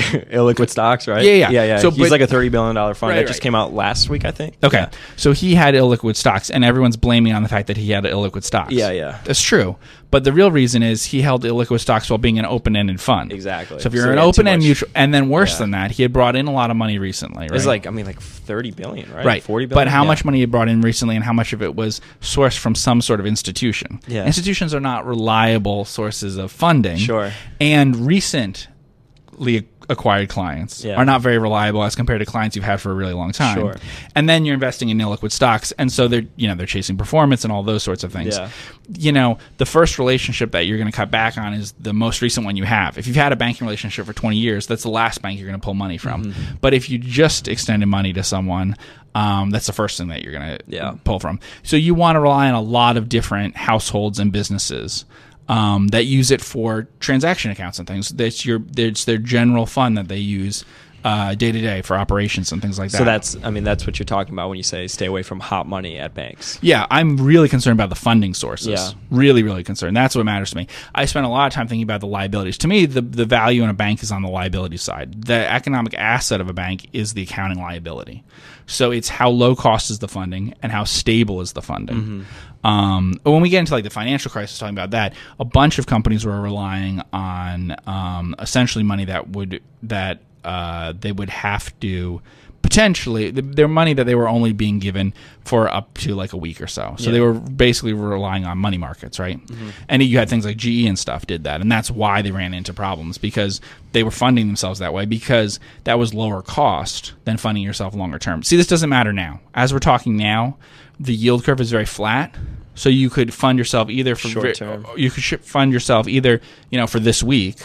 illiquid 0.31 0.71
stocks, 0.71 1.07
right? 1.09 1.25
Yeah, 1.25 1.33
yeah. 1.33 1.51
yeah, 1.51 1.65
yeah. 1.65 1.79
So, 1.79 1.91
He's 1.91 1.99
but- 2.01 2.11
like 2.11 2.21
a 2.21 2.27
thirty 2.27 2.49
billion 2.49 2.75
dollar 2.75 2.95
fund 2.95 3.11
Right, 3.11 3.17
that 3.17 3.27
just 3.27 3.39
right. 3.39 3.43
came 3.43 3.55
out 3.55 3.73
last 3.73 4.09
week, 4.09 4.25
I 4.25 4.31
think. 4.31 4.57
Okay. 4.63 4.79
Yeah. 4.79 4.91
So 5.17 5.33
he 5.33 5.55
had 5.55 5.75
illiquid 5.75 6.17
stocks, 6.17 6.51
and 6.51 6.65
everyone's 6.65 6.97
blaming 6.97 7.33
on 7.33 7.43
the 7.43 7.49
fact 7.49 7.67
that 7.69 7.77
he 7.77 7.91
had 7.91 8.05
illiquid 8.05 8.45
stocks. 8.45 8.73
Yeah, 8.73 8.91
yeah. 8.91 9.19
That's 9.25 9.43
true. 9.43 9.77
But 10.11 10.25
the 10.25 10.33
real 10.33 10.51
reason 10.51 10.83
is 10.83 11.05
he 11.05 11.23
held 11.23 11.45
illiquid 11.45 11.79
stocks 11.79 12.11
while 12.11 12.19
being 12.19 12.41
an 12.41 12.45
open 12.45 12.75
ended 12.75 13.01
fund. 13.01 13.33
Exactly. 13.33 13.79
So 13.79 13.87
if 13.87 13.95
you're 13.95 14.07
he 14.07 14.13
an 14.13 14.19
open 14.19 14.49
end 14.49 14.63
mutual, 14.63 14.89
and 14.97 15.15
then 15.15 15.29
worse 15.29 15.53
Yeah. 15.53 15.59
than 15.59 15.71
that, 15.71 15.93
he 15.93 16.03
had 16.03 16.13
brought 16.13 16.35
in 16.35 16.49
a 16.49 16.53
lot 16.53 16.73
of 16.73 16.77
money 16.77 16.99
recently. 16.99 17.43
Right? 17.43 17.53
It's 17.53 17.65
like 17.67 17.87
I 17.87 17.91
mean, 17.91 18.07
like 18.07 18.21
thirty 18.21 18.73
billion, 18.73 19.13
right? 19.15 19.25
right, 19.25 19.43
forty 19.43 19.67
billion. 19.67 19.87
But 19.87 19.89
how 19.91 20.03
Yeah. 20.03 20.09
much 20.09 20.25
money 20.25 20.39
he 20.41 20.47
brought 20.47 20.69
in 20.69 20.81
recently, 20.81 21.15
and 21.15 21.25
how 21.25 21.33
much 21.33 21.53
of 21.53 21.63
it 21.63 21.77
was 21.77 22.01
sourced 22.21 22.59
from 22.59 22.75
some 22.75 23.01
sort 23.01 23.21
of 23.21 23.27
institution? 23.27 24.01
Yeah. 24.09 24.27
Institutions 24.27 24.75
are 24.75 24.81
not 24.81 25.07
reliable 25.07 25.85
sources 25.85 26.37
of 26.39 26.51
funding. 26.51 26.97
Sure. 26.97 27.31
And 27.61 27.95
recently 28.05 29.69
acquired 29.91 30.29
clients 30.31 30.83
Yeah. 30.85 30.95
are 30.97 31.05
not 31.05 31.21
very 31.21 31.37
reliable 31.39 31.83
as 31.85 31.95
compared 31.95 32.21
to 32.21 32.25
clients 32.27 32.57
you've 32.57 32.65
had 32.65 32.81
for 32.81 32.91
a 32.91 32.95
really 32.95 33.13
long 33.13 33.33
time. 33.33 33.59
Sure. 33.59 33.75
And 34.15 34.29
then 34.29 34.45
you're 34.47 34.55
investing 34.55 34.89
in 34.89 34.97
illiquid 34.99 35.33
stocks, 35.33 35.73
and 35.73 35.93
so 35.93 36.09
they're 36.09 36.25
you 36.37 36.49
know 36.49 36.55
they're 36.55 36.67
chasing 36.67 36.97
performance 36.97 37.45
and 37.45 37.53
all 37.53 37.63
those 37.63 37.83
sorts 37.83 38.05
of 38.05 38.13
things. 38.13 38.39
Yeah. 38.39 38.49
You 38.97 39.13
know, 39.13 39.39
the 39.59 39.67
first 39.67 39.99
relationship 39.99 40.53
that 40.53 40.67
you're 40.67 40.79
going 40.79 40.91
to 40.91 40.97
cut 40.97 41.11
back 41.11 41.37
on 41.37 41.53
is 41.53 41.73
the 41.79 41.93
most 41.93 42.23
recent 42.23 42.47
one 42.47 42.57
you 42.57 42.65
have. 42.65 42.97
If 42.99 43.07
you've 43.07 43.17
had 43.17 43.33
a 43.33 43.37
banking 43.37 43.67
relationship 43.67 44.07
for 44.07 44.13
20 44.13 44.37
years, 44.37 44.67
that's 44.67 44.83
the 44.83 44.91
last 44.91 45.21
bank 45.23 45.39
you're 45.39 45.49
going 45.49 45.61
to 45.61 45.65
pull 45.65 45.75
money 45.75 45.99
from. 45.99 46.25
Mm-hmm. 46.25 46.55
But 46.61 46.75
if 46.75 46.89
you 46.91 46.99
just 46.99 47.47
extended 47.47 47.87
money 47.87 48.13
to 48.15 48.23
someone, 48.25 48.77
um, 49.15 49.51
that's 49.51 49.67
the 49.67 49.73
first 49.73 49.99
thing 49.99 50.09
that 50.09 50.23
you're 50.23 50.33
going 50.33 50.59
to 50.59 50.65
Yeah. 50.67 50.95
pull 51.05 51.21
from. 51.21 51.39
So 51.63 51.77
you 51.77 51.95
want 51.95 52.17
to 52.17 52.21
rely 52.21 52.49
on 52.49 52.55
a 52.55 52.61
lot 52.61 52.97
of 52.97 53.09
different 53.09 53.57
households 53.57 54.19
and 54.19 54.33
businesses. 54.33 55.05
Um, 55.51 55.89
that 55.89 56.05
use 56.05 56.31
it 56.31 56.41
for 56.41 56.87
transaction 57.01 57.51
accounts 57.51 57.81
and 57.81 57.89
things. 57.89 58.11
That's 58.11 58.47
your, 58.47 58.63
it's 58.77 59.05
their 59.05 59.19
general 59.19 59.67
fund 59.67 59.99
that 59.99 60.07
they 60.07 60.19
use 60.19 60.65
day 61.03 61.53
to 61.53 61.61
day 61.61 61.83
for 61.83 61.97
operations 61.97 62.53
and 62.53 62.61
things 62.61 62.79
like 62.79 62.91
that. 62.91 62.99
So 62.99 63.05
that's 63.05 63.37
I 63.43 63.51
mean 63.51 63.65
that's 63.65 63.87
what 63.87 63.99
you're 63.99 64.05
talking 64.05 64.35
about 64.35 64.49
when 64.49 64.57
you 64.57 64.63
say 64.63 64.87
stay 64.87 65.07
away 65.07 65.23
from 65.23 65.41
hot 65.41 65.67
money 65.67 65.99
at 65.99 66.15
banks. 66.15 66.59
Yeah, 66.63 66.87
I'm 66.91 67.17
really 67.17 67.49
concerned 67.49 67.79
about 67.79 67.89
the 67.89 67.95
funding 67.95 68.35
sources. 68.35 68.69
Yeah. 68.69 68.91
Really, 69.11 69.43
really 69.43 69.65
concerned. 69.65 69.97
That's 69.97 70.15
what 70.15 70.25
matters 70.25 70.51
to 70.51 70.57
me. 70.57 70.69
I 70.95 71.05
spend 71.05 71.27
a 71.27 71.29
lot 71.29 71.47
of 71.47 71.53
time 71.53 71.69
thinking 71.69 71.83
about 71.83 72.01
the 72.01 72.07
liabilities. 72.07 72.59
To 72.59 72.69
me, 72.69 72.87
the, 72.87 73.01
the 73.01 73.25
value 73.25 73.63
in 73.63 73.71
a 73.71 73.75
bank 73.75 74.03
is 74.03 74.13
on 74.13 74.23
the 74.23 74.29
liability 74.29 74.77
side. 74.77 75.25
The 75.25 75.51
economic 75.51 75.95
asset 75.95 76.41
of 76.41 76.49
a 76.49 76.53
bank 76.53 76.89
is 76.93 77.15
the 77.15 77.23
accounting 77.23 77.61
liability. 77.61 78.25
So 78.67 78.93
it's 78.93 79.09
how 79.09 79.31
low 79.31 79.57
cost 79.57 79.91
is 79.91 79.99
the 79.99 80.09
funding 80.09 80.55
and 80.63 80.71
how 80.71 80.85
stable 80.85 81.41
is 81.41 81.55
the 81.55 81.63
funding. 81.63 82.25
Um, 82.63 83.15
when 83.25 83.41
we 83.41 83.49
get 83.49 83.61
into 83.61 83.73
like 83.73 83.85
the 83.85 83.91
financial 83.91 84.31
crisis, 84.31 84.59
talking 84.59 84.75
about 84.75 84.91
that, 84.91 85.15
a 85.39 85.45
bunch 85.45 85.79
of 85.79 85.87
companies 85.87 86.25
were 86.25 86.41
relying 86.41 87.03
on 87.13 87.75
um, 87.87 88.35
essentially 88.39 88.85
money 88.85 89.07
that 89.07 89.31
would 89.31 89.63
that 89.85 90.21
uh, 90.45 90.93
they 90.99 91.13
would 91.13 91.31
have 91.31 91.79
to 91.81 92.21
potentially 92.63 93.33
th- 93.33 93.45
their 93.57 93.67
money 93.67 93.95
that 93.95 94.05
they 94.05 94.15
were 94.15 94.29
only 94.29 94.53
being 94.53 94.79
given 94.79 95.13
for 95.45 95.67
up 95.73 95.93
to 95.99 96.15
like 96.15 96.33
a 96.33 96.37
week 96.37 96.61
or 96.61 96.67
so. 96.67 96.95
So 96.99 97.07
Yeah. 97.07 97.13
they 97.13 97.21
were 97.21 97.33
basically 97.33 97.95
relying 97.95 98.45
on 98.45 98.59
money 98.59 98.77
markets, 98.79 99.19
right? 99.19 99.41
And 99.89 100.03
you 100.03 100.19
had 100.19 100.29
things 100.29 100.45
like 100.45 100.57
GE 100.59 100.87
and 100.87 100.99
stuff 100.99 101.27
did 101.27 101.45
that, 101.45 101.61
and 101.63 101.73
that's 101.73 101.91
why 101.91 102.21
they 102.23 102.31
ran 102.31 102.53
into 102.55 102.73
problems 102.75 103.17
because 103.19 103.61
they 103.93 104.03
were 104.03 104.11
funding 104.11 104.47
themselves 104.47 104.79
that 104.79 104.93
way 104.93 105.05
because 105.07 105.59
that 105.85 105.99
was 105.99 106.13
lower 106.15 106.43
cost 106.43 107.15
than 107.25 107.39
funding 107.39 107.65
yourself 107.65 107.95
longer 107.95 108.19
term. 108.19 108.43
See, 108.43 108.57
this 108.57 108.67
doesn't 108.67 108.91
matter 108.91 109.13
now. 109.13 109.41
As 109.55 109.73
we're 109.73 109.79
talking 109.81 110.17
now, 110.17 110.57
the 111.01 111.15
yield 111.15 111.45
curve 111.45 111.61
is 111.61 111.71
very 111.71 111.87
flat. 111.87 112.37
So 112.75 112.89
you 112.89 113.09
could 113.11 113.33
fund 113.35 113.59
yourself 113.59 113.89
either 113.91 114.15
for 114.15 114.29
Short 114.29 114.55
term. 114.55 114.87
you 114.97 115.11
could 115.11 115.25
fund 115.45 115.73
yourself 115.73 116.07
either 116.07 116.41
you 116.71 116.79
know 116.79 116.87
for 116.87 117.01
this 117.01 117.23
week 117.23 117.59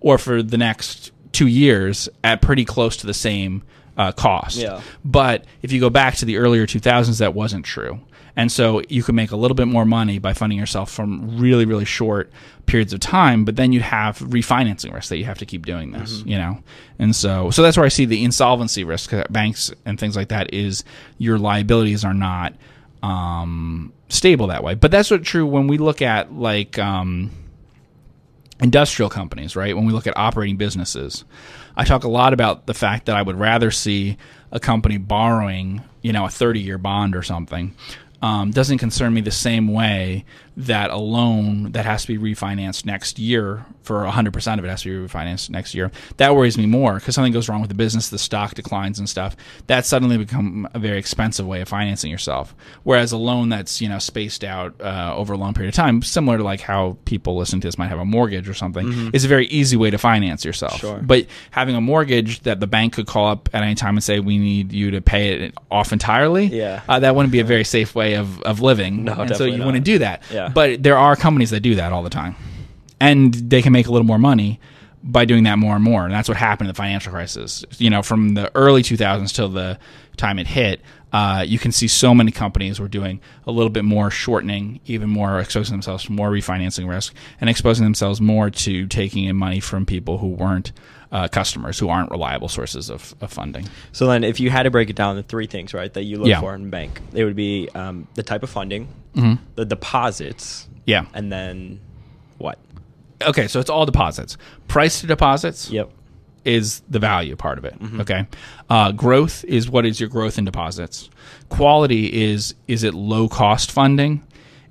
or 0.00 0.18
for 0.18 0.42
the 0.42 0.58
next 0.58 1.10
two 1.32 1.46
years 1.46 2.08
at 2.22 2.40
pretty 2.42 2.64
close 2.64 2.96
to 2.98 3.06
the 3.06 3.14
same 3.14 3.62
uh, 3.96 4.12
cost. 4.12 4.56
Yeah. 4.58 4.80
But 5.04 5.44
if 5.62 5.72
you 5.72 5.80
go 5.80 5.90
back 5.90 6.14
to 6.16 6.24
the 6.24 6.36
earlier 6.38 6.66
2000s, 6.66 7.18
that 7.18 7.34
wasn't 7.34 7.64
true. 7.64 8.00
And 8.34 8.50
so 8.50 8.80
you 8.88 9.02
could 9.02 9.14
make 9.14 9.30
a 9.30 9.36
little 9.36 9.54
bit 9.54 9.68
more 9.68 9.84
money 9.84 10.18
by 10.18 10.32
funding 10.32 10.58
yourself 10.58 10.90
from 10.90 11.38
really, 11.38 11.66
really 11.66 11.84
short 11.84 12.32
periods 12.64 12.94
of 12.94 13.00
time, 13.00 13.44
but 13.44 13.56
then 13.56 13.72
you 13.72 13.80
have 13.80 14.18
refinancing 14.20 14.94
risk 14.94 15.10
that 15.10 15.18
you 15.18 15.26
have 15.26 15.36
to 15.38 15.44
keep 15.44 15.66
doing 15.66 15.92
this, 15.92 16.20
Mm-hmm. 16.20 16.28
you 16.30 16.38
know? 16.38 16.62
And 16.98 17.14
so, 17.14 17.50
so 17.50 17.62
that's 17.62 17.76
where 17.76 17.84
I 17.84 17.90
see 17.90 18.06
the 18.06 18.24
insolvency 18.24 18.84
risk 18.84 19.12
at 19.12 19.30
banks 19.30 19.70
and 19.84 20.00
things 20.00 20.16
like 20.16 20.28
that 20.28 20.54
is 20.54 20.82
your 21.18 21.38
liabilities 21.38 22.06
are 22.06 22.14
not, 22.14 22.54
um, 23.02 23.92
stable 24.08 24.46
that 24.46 24.62
way. 24.64 24.74
But 24.74 24.90
that's 24.90 25.10
what 25.10 25.22
true 25.24 25.44
when 25.46 25.66
we 25.66 25.76
look 25.78 26.00
at 26.02 26.32
like, 26.32 26.78
um, 26.78 27.30
industrial 28.62 29.10
companies, 29.10 29.56
right? 29.56 29.74
When 29.74 29.84
we 29.84 29.92
look 29.92 30.06
at 30.06 30.16
operating 30.16 30.56
businesses, 30.56 31.24
I 31.76 31.84
talk 31.84 32.04
a 32.04 32.08
lot 32.08 32.32
about 32.32 32.66
the 32.66 32.74
fact 32.74 33.06
that 33.06 33.16
I 33.16 33.22
would 33.22 33.38
rather 33.38 33.70
see 33.70 34.16
a 34.50 34.60
company 34.60 34.98
borrowing, 34.98 35.82
you 36.02 36.12
know, 36.12 36.24
a 36.24 36.30
30 36.30 36.60
year 36.60 36.78
bond 36.78 37.16
or 37.16 37.22
something. 37.22 37.74
Um, 38.22 38.52
doesn't 38.52 38.78
concern 38.78 39.12
me 39.14 39.20
the 39.20 39.32
same 39.32 39.72
way 39.72 40.24
that 40.56 40.90
a 40.90 40.96
loan 40.98 41.72
that 41.72 41.84
has 41.86 42.02
to 42.04 42.18
be 42.18 42.34
refinanced 42.34 42.84
next 42.84 43.18
year 43.18 43.64
for 43.82 44.02
100% 44.04 44.58
of 44.58 44.64
it 44.64 44.68
has 44.68 44.82
to 44.82 44.88
be 45.06 45.08
refinanced 45.08 45.50
next 45.50 45.74
year. 45.74 45.90
That 46.18 46.36
worries 46.36 46.58
me 46.58 46.66
more 46.66 46.94
because 46.96 47.14
something 47.14 47.32
goes 47.32 47.48
wrong 47.48 47.60
with 47.60 47.68
the 47.70 47.74
business, 47.74 48.10
the 48.10 48.18
stock 48.18 48.54
declines 48.54 48.98
and 48.98 49.08
stuff. 49.08 49.34
That 49.66 49.86
suddenly 49.86 50.18
become 50.18 50.68
a 50.74 50.78
very 50.78 50.98
expensive 50.98 51.46
way 51.46 51.62
of 51.62 51.68
financing 51.68 52.10
yourself. 52.10 52.54
Whereas 52.82 53.12
a 53.12 53.16
loan 53.16 53.48
that's, 53.48 53.80
you 53.80 53.88
know, 53.88 53.98
spaced 53.98 54.44
out 54.44 54.78
uh, 54.80 55.14
over 55.16 55.32
a 55.32 55.36
long 55.38 55.54
period 55.54 55.70
of 55.70 55.74
time, 55.74 56.02
similar 56.02 56.36
to 56.38 56.44
like 56.44 56.60
how 56.60 56.98
people 57.06 57.36
listening 57.36 57.60
to 57.62 57.68
this 57.68 57.78
might 57.78 57.88
have 57.88 57.98
a 57.98 58.04
mortgage 58.04 58.48
or 58.48 58.54
something, 58.54 59.10
is 59.14 59.24
a 59.24 59.28
very 59.28 59.46
easy 59.46 59.76
way 59.76 59.90
to 59.90 59.98
finance 59.98 60.44
yourself. 60.44 60.78
Sure. 60.80 61.00
But 61.02 61.26
having 61.50 61.74
a 61.76 61.80
mortgage 61.80 62.40
that 62.40 62.60
the 62.60 62.66
bank 62.66 62.92
could 62.92 63.06
call 63.06 63.28
up 63.28 63.48
at 63.52 63.62
any 63.62 63.74
time 63.74 63.96
and 63.96 64.04
say, 64.04 64.20
we 64.20 64.38
need 64.38 64.72
you 64.72 64.90
to 64.92 65.00
pay 65.00 65.46
it 65.46 65.54
off 65.70 65.92
entirely, 65.92 66.44
Yeah. 66.46 66.82
uh, 66.88 66.98
that 67.00 67.16
wouldn't 67.16 67.32
be 67.32 67.40
a 67.40 67.44
very 67.44 67.64
safe 67.64 67.94
way 67.94 68.14
of, 68.14 68.40
of 68.42 68.60
living. 68.60 69.04
No, 69.04 69.14
and 69.14 69.34
so 69.34 69.44
you 69.44 69.58
not. 69.58 69.66
wouldn't 69.66 69.84
do 69.84 69.98
that. 69.98 70.22
Yeah. 70.32 70.41
But 70.48 70.82
there 70.82 70.96
are 70.96 71.16
companies 71.16 71.50
that 71.50 71.60
do 71.60 71.74
that 71.76 71.92
all 71.92 72.02
the 72.02 72.10
time. 72.10 72.36
And 73.00 73.34
they 73.34 73.62
can 73.62 73.72
make 73.72 73.86
a 73.86 73.90
little 73.90 74.06
more 74.06 74.18
money 74.18 74.60
by 75.02 75.24
doing 75.24 75.44
that 75.44 75.58
more 75.58 75.74
and 75.74 75.84
more. 75.84 76.04
And 76.04 76.12
that's 76.12 76.28
what 76.28 76.36
happened 76.36 76.68
in 76.68 76.74
the 76.74 76.76
financial 76.76 77.12
crisis. 77.12 77.64
You 77.78 77.90
know, 77.90 78.02
from 78.02 78.34
the 78.34 78.54
early 78.54 78.82
2000s 78.82 79.34
till 79.34 79.48
the 79.48 79.78
time 80.16 80.38
it 80.38 80.46
hit, 80.46 80.80
uh, 81.12 81.44
you 81.46 81.58
can 81.58 81.72
see 81.72 81.86
so 81.88 82.14
many 82.14 82.30
companies 82.30 82.80
were 82.80 82.88
doing 82.88 83.20
a 83.46 83.52
little 83.52 83.70
bit 83.70 83.84
more 83.84 84.10
shortening, 84.10 84.80
even 84.86 85.10
more 85.10 85.40
exposing 85.40 85.74
themselves 85.74 86.04
to 86.04 86.12
more 86.12 86.30
refinancing 86.30 86.88
risk, 86.88 87.14
and 87.40 87.50
exposing 87.50 87.84
themselves 87.84 88.20
more 88.20 88.48
to 88.50 88.86
taking 88.86 89.24
in 89.24 89.36
money 89.36 89.60
from 89.60 89.84
people 89.86 90.18
who 90.18 90.28
weren't 90.28 90.72
uh, 91.10 91.28
customers, 91.28 91.78
who 91.78 91.90
aren't 91.90 92.10
reliable 92.10 92.48
sources 92.48 92.88
of, 92.88 93.14
of 93.20 93.30
funding. 93.30 93.68
So 93.92 94.06
then, 94.06 94.24
if 94.24 94.40
you 94.40 94.48
had 94.48 94.62
to 94.62 94.70
break 94.70 94.88
it 94.88 94.96
down, 94.96 95.16
the 95.16 95.22
three 95.22 95.46
things, 95.46 95.74
right, 95.74 95.92
that 95.92 96.04
you 96.04 96.16
look 96.16 96.28
Yeah. 96.28 96.40
for 96.40 96.54
in 96.54 96.64
a 96.64 96.68
bank, 96.68 97.00
it 97.12 97.24
would 97.24 97.36
be 97.36 97.68
um, 97.74 98.08
the 98.14 98.22
type 98.22 98.42
of 98.42 98.48
funding, 98.48 98.88
Mm-hmm. 99.14 99.42
the 99.56 99.66
deposits, 99.66 100.66
Yeah. 100.86 101.04
and 101.12 101.30
then 101.30 101.80
what? 102.38 102.58
Okay, 103.22 103.46
so 103.46 103.60
it's 103.60 103.68
all 103.68 103.84
deposits. 103.84 104.38
Price 104.68 105.02
to 105.02 105.06
deposits. 105.06 105.68
Yep. 105.70 105.90
Is 106.44 106.82
the 106.88 106.98
value 106.98 107.36
part 107.36 107.58
of 107.58 107.64
it. 107.64 107.78
Mm-hmm. 107.78 108.00
Okay, 108.00 108.26
uh, 108.70 108.92
growth 108.92 109.44
is 109.44 109.68
what 109.70 109.86
is 109.86 110.00
your 110.00 110.08
growth 110.08 110.38
in 110.38 110.44
deposits. 110.44 111.08
Quality 111.48 112.22
is 112.24 112.54
is 112.68 112.82
it 112.84 112.94
low 112.94 113.28
cost 113.28 113.70
funding, 113.70 114.26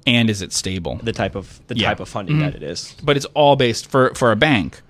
and 0.08 0.30
is 0.30 0.42
it 0.42 0.52
stable? 0.54 1.00
The 1.04 1.14
type 1.14 1.36
of 1.36 1.60
the 1.68 1.78
Yeah. 1.78 1.90
type 1.90 2.00
of 2.00 2.10
funding 2.10 2.40
that 2.40 2.56
it 2.56 2.64
is. 2.64 2.96
But 3.04 3.18
it's 3.18 3.26
all 3.34 3.56
based 3.56 3.90
for 3.90 4.14
for 4.16 4.32
a 4.32 4.36
bank. 4.36 4.82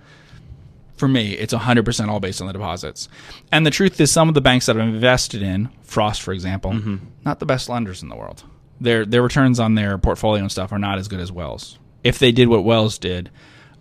For 0.96 1.08
me, 1.08 1.32
it's 1.32 1.52
100% 1.52 2.08
all 2.08 2.20
based 2.20 2.40
on 2.40 2.46
the 2.46 2.52
deposits. 2.52 3.08
And 3.50 3.66
the 3.66 3.72
truth 3.72 4.00
is, 4.00 4.12
some 4.12 4.28
of 4.28 4.34
the 4.34 4.40
banks 4.40 4.66
that 4.66 4.76
I've 4.76 4.86
invested 4.86 5.42
in, 5.42 5.68
Frost, 5.82 6.22
for 6.22 6.32
example, 6.32 6.70
Mm-hmm. 6.70 6.96
not 7.24 7.40
the 7.40 7.46
best 7.46 7.68
lenders 7.68 8.04
in 8.04 8.08
the 8.08 8.14
world. 8.14 8.44
Their 8.80 9.04
their 9.04 9.22
returns 9.22 9.58
on 9.58 9.74
their 9.74 9.98
portfolio 9.98 10.42
and 10.42 10.50
stuff 10.52 10.70
are 10.72 10.78
not 10.78 10.98
as 10.98 11.08
good 11.08 11.18
as 11.20 11.32
Wells. 11.32 11.78
If 12.04 12.18
they 12.20 12.30
did 12.32 12.48
what 12.48 12.64
Wells 12.64 12.98
did 12.98 13.30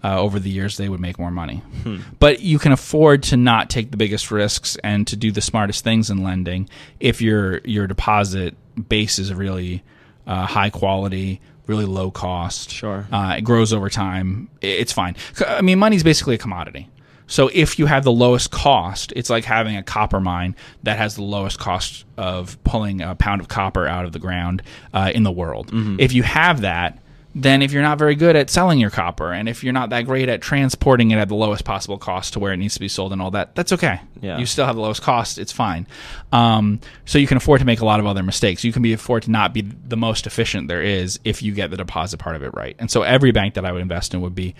uh, 0.04 0.20
over 0.20 0.40
the 0.40 0.50
years, 0.50 0.78
they 0.78 0.90
would 0.90 1.00
make 1.00 1.20
more 1.20 1.32
money. 1.32 1.58
Hmm. 1.84 1.98
But 2.20 2.42
you 2.42 2.60
can 2.60 2.72
afford 2.72 3.24
to 3.24 3.38
not 3.38 3.70
take 3.70 3.92
the 3.92 3.98
biggest 3.98 4.32
risks 4.32 4.78
and 4.84 5.06
to 5.08 5.16
do 5.16 5.32
the 5.32 5.42
smartest 5.42 5.84
things 5.84 6.10
in 6.10 6.24
lending 6.24 6.70
if 7.00 7.22
your 7.22 7.60
your 7.60 7.88
deposit 7.88 8.56
base 8.90 9.20
is 9.20 9.34
really 9.34 9.84
uh, 10.26 10.46
high 10.46 10.70
quality, 10.70 11.42
really 11.68 11.86
low 11.86 12.12
cost. 12.12 12.72
Sure. 12.72 13.08
Uh, 13.12 13.36
it 13.38 13.42
grows 13.42 13.74
over 13.74 13.90
time. 13.90 14.50
It's 14.62 14.92
fine. 14.92 15.16
I 15.48 15.62
mean, 15.62 15.80
money's 15.80 16.04
basically 16.04 16.36
a 16.36 16.40
commodity. 16.40 16.90
So 17.28 17.50
if 17.54 17.80
you 17.80 17.86
have 17.86 18.04
the 18.04 18.12
lowest 18.12 18.52
cost, 18.52 19.14
it's 19.16 19.30
like 19.30 19.46
having 19.46 19.78
a 19.78 19.84
copper 19.84 20.20
mine 20.20 20.54
that 20.84 20.98
has 20.98 21.16
the 21.16 21.24
lowest 21.24 21.60
cost 21.60 22.04
of 22.18 22.62
pulling 22.66 23.02
a 23.02 23.16
pound 23.16 23.40
of 23.40 23.48
copper 23.48 23.88
out 23.88 24.04
of 24.04 24.12
the 24.12 24.20
ground 24.20 24.62
uh, 24.94 25.14
in 25.16 25.24
the 25.24 25.32
world. 25.32 25.72
If 25.98 26.12
you 26.12 26.24
have 26.24 26.62
that, 26.62 27.00
then 27.34 27.62
if 27.62 27.72
you're 27.72 27.82
not 27.82 27.98
very 27.98 28.16
good 28.16 28.36
at 28.36 28.50
selling 28.50 28.80
your 28.80 28.90
copper, 28.90 29.32
and 29.32 29.48
if 29.48 29.64
you're 29.64 29.74
not 29.74 29.90
that 29.92 30.06
great 30.06 30.28
at 30.28 30.42
transporting 30.42 31.12
it 31.12 31.18
at 31.18 31.30
the 31.30 31.36
lowest 31.36 31.64
possible 31.64 31.98
cost 31.98 32.34
to 32.34 32.40
where 32.40 32.52
it 32.52 32.58
needs 32.58 32.74
to 32.74 32.80
be 32.80 32.88
sold 32.88 33.14
and 33.14 33.22
all 33.22 33.32
that, 33.32 33.56
that's 33.56 33.72
okay. 33.72 34.02
Yeah. 34.20 34.38
You 34.38 34.46
still 34.46 34.66
have 34.66 34.76
the 34.76 34.82
lowest 34.82 35.02
cost. 35.02 35.38
It's 35.38 35.52
fine. 35.52 35.88
Um, 36.32 36.82
so 37.06 37.18
you 37.20 37.28
can 37.28 37.38
afford 37.38 37.60
to 37.62 37.66
make 37.66 37.80
a 37.80 37.86
lot 37.86 38.00
of 38.00 38.06
other 38.06 38.24
mistakes. 38.24 38.64
You 38.64 38.74
can 38.74 38.82
be 38.82 38.94
afford 38.94 39.24
to 39.24 39.32
not 39.32 39.54
be 39.54 39.62
the 39.62 39.98
most 39.98 40.28
efficient 40.28 40.68
there 40.68 40.82
is 40.82 41.20
if 41.24 41.42
you 41.42 41.54
get 41.54 41.72
the 41.72 41.78
deposit 41.78 42.18
part 42.18 42.36
of 42.36 42.44
it 42.44 42.54
right. 42.54 42.76
And 42.80 42.92
so 42.92 43.04
every 43.04 43.32
bank 43.32 43.54
that 43.54 43.66
I 43.66 43.72
would 43.72 43.82
invest 43.82 44.14
in 44.14 44.22
would 44.22 44.36
be 44.36 44.56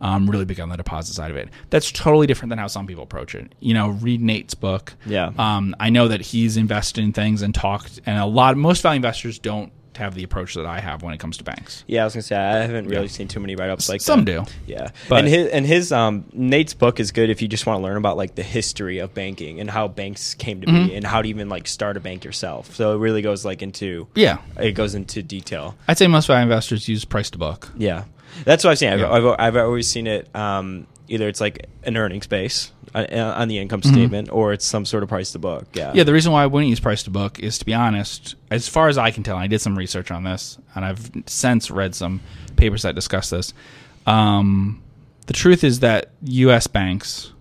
um, 0.00 0.28
really 0.28 0.44
big 0.44 0.60
on 0.60 0.68
the 0.68 0.76
deposit 0.76 1.14
side 1.14 1.30
of 1.30 1.36
it. 1.36 1.48
That's 1.70 1.90
totally 1.90 2.26
different 2.26 2.50
than 2.50 2.58
how 2.58 2.66
some 2.66 2.86
people 2.86 3.04
approach 3.04 3.34
it. 3.34 3.54
You 3.60 3.72
know, 3.74 3.90
read 3.90 4.20
Nate's 4.20 4.54
book. 4.54 4.94
Yeah. 5.06 5.30
Um, 5.38 5.76
I 5.80 5.90
know 5.90 6.08
that 6.08 6.20
he's 6.20 6.56
invested 6.56 7.04
in 7.04 7.12
things 7.12 7.40
and 7.42 7.54
talked, 7.54 8.00
and 8.04 8.18
a 8.18 8.26
lot. 8.26 8.56
Most 8.56 8.82
value 8.82 8.96
investors 8.96 9.38
don't 9.38 9.72
have 9.96 10.14
the 10.14 10.22
approach 10.24 10.54
that 10.54 10.66
I 10.66 10.80
have 10.80 11.02
when 11.02 11.12
it 11.14 11.18
comes 11.20 11.36
to 11.38 11.44
banks. 11.44 11.84
Yeah, 11.86 12.02
I 12.02 12.04
was 12.04 12.14
gonna 12.14 12.22
say 12.22 12.36
I 12.36 12.62
haven't 12.62 12.88
really 12.88 13.02
Yeah. 13.02 13.08
seen 13.08 13.28
too 13.28 13.40
many 13.40 13.54
write 13.56 13.70
ups 13.70 13.88
like 13.88 14.00
Some 14.00 14.24
that. 14.24 14.46
do. 14.46 14.52
Yeah, 14.66 14.88
But- 15.08 15.20
and 15.20 15.28
his 15.28 15.48
and 15.48 15.66
his 15.66 15.92
um 15.92 16.24
Nate's 16.32 16.74
book 16.74 17.00
is 17.00 17.12
good 17.12 17.30
if 17.30 17.42
you 17.42 17.48
just 17.48 17.66
want 17.66 17.78
to 17.78 17.82
learn 17.82 17.96
about 17.96 18.16
like 18.16 18.34
the 18.34 18.42
history 18.42 18.98
of 18.98 19.14
banking 19.14 19.60
and 19.60 19.70
how 19.70 19.88
banks 19.88 20.34
came 20.34 20.60
to 20.60 20.66
Mm-hmm. 20.66 20.86
be 20.88 20.94
and 20.94 21.06
how 21.06 21.22
to 21.22 21.28
even 21.28 21.48
like 21.48 21.66
start 21.68 21.96
a 21.96 22.00
bank 22.00 22.24
yourself. 22.24 22.74
So 22.74 22.94
it 22.94 22.98
really 22.98 23.22
goes 23.22 23.44
like 23.44 23.62
into 23.62 24.06
Yeah, 24.14 24.38
it 24.58 24.72
goes 24.72 24.94
into 24.94 25.22
detail. 25.22 25.76
I'd 25.88 25.98
say 25.98 26.06
most 26.06 26.26
value 26.26 26.42
investors 26.42 26.88
use 26.88 27.04
price 27.04 27.30
to 27.30 27.38
book. 27.38 27.70
Yeah, 27.76 28.04
that's 28.44 28.64
what 28.64 28.70
I've 28.70 28.78
seen. 28.78 28.90
I've, 28.92 29.00
Yeah. 29.00 29.10
I've, 29.10 29.26
I've 29.38 29.56
always 29.56 29.88
seen 29.88 30.06
it. 30.06 30.34
Um, 30.34 30.86
either 31.12 31.28
it's 31.28 31.40
like 31.40 31.66
an 31.84 31.96
earnings 31.96 32.26
base 32.26 32.72
uh, 32.94 33.04
on 33.36 33.48
the 33.48 33.58
income 33.58 33.80
Mm-hmm. 33.82 33.92
statement, 33.94 34.30
or 34.32 34.52
it's 34.52 34.64
some 34.64 34.84
sort 34.84 35.02
of 35.02 35.08
price 35.08 35.32
to 35.32 35.38
book. 35.38 35.66
Yeah, 35.74 35.92
Yeah, 35.94 36.04
the 36.04 36.12
reason 36.12 36.32
why 36.32 36.42
I 36.42 36.46
wouldn't 36.46 36.68
use 36.70 36.80
price 36.80 37.02
to 37.04 37.10
book 37.10 37.38
is 37.38 37.58
to 37.58 37.64
be 37.64 37.74
honest, 37.74 38.34
as 38.50 38.68
far 38.68 38.88
as 38.88 38.98
I 38.98 39.10
can 39.10 39.22
tell, 39.22 39.36
I 39.36 39.46
did 39.46 39.60
some 39.60 39.76
research 39.78 40.10
on 40.10 40.24
this, 40.24 40.58
and 40.74 40.84
I've 40.84 41.10
since 41.26 41.70
read 41.70 41.94
some 41.94 42.20
papers 42.56 42.82
that 42.82 42.94
discuss 42.94 43.30
this. 43.30 43.54
Um, 44.06 44.82
the 45.26 45.32
truth 45.32 45.64
is 45.64 45.80
that 45.80 46.10
U.S. 46.22 46.66
banks, 46.66 47.32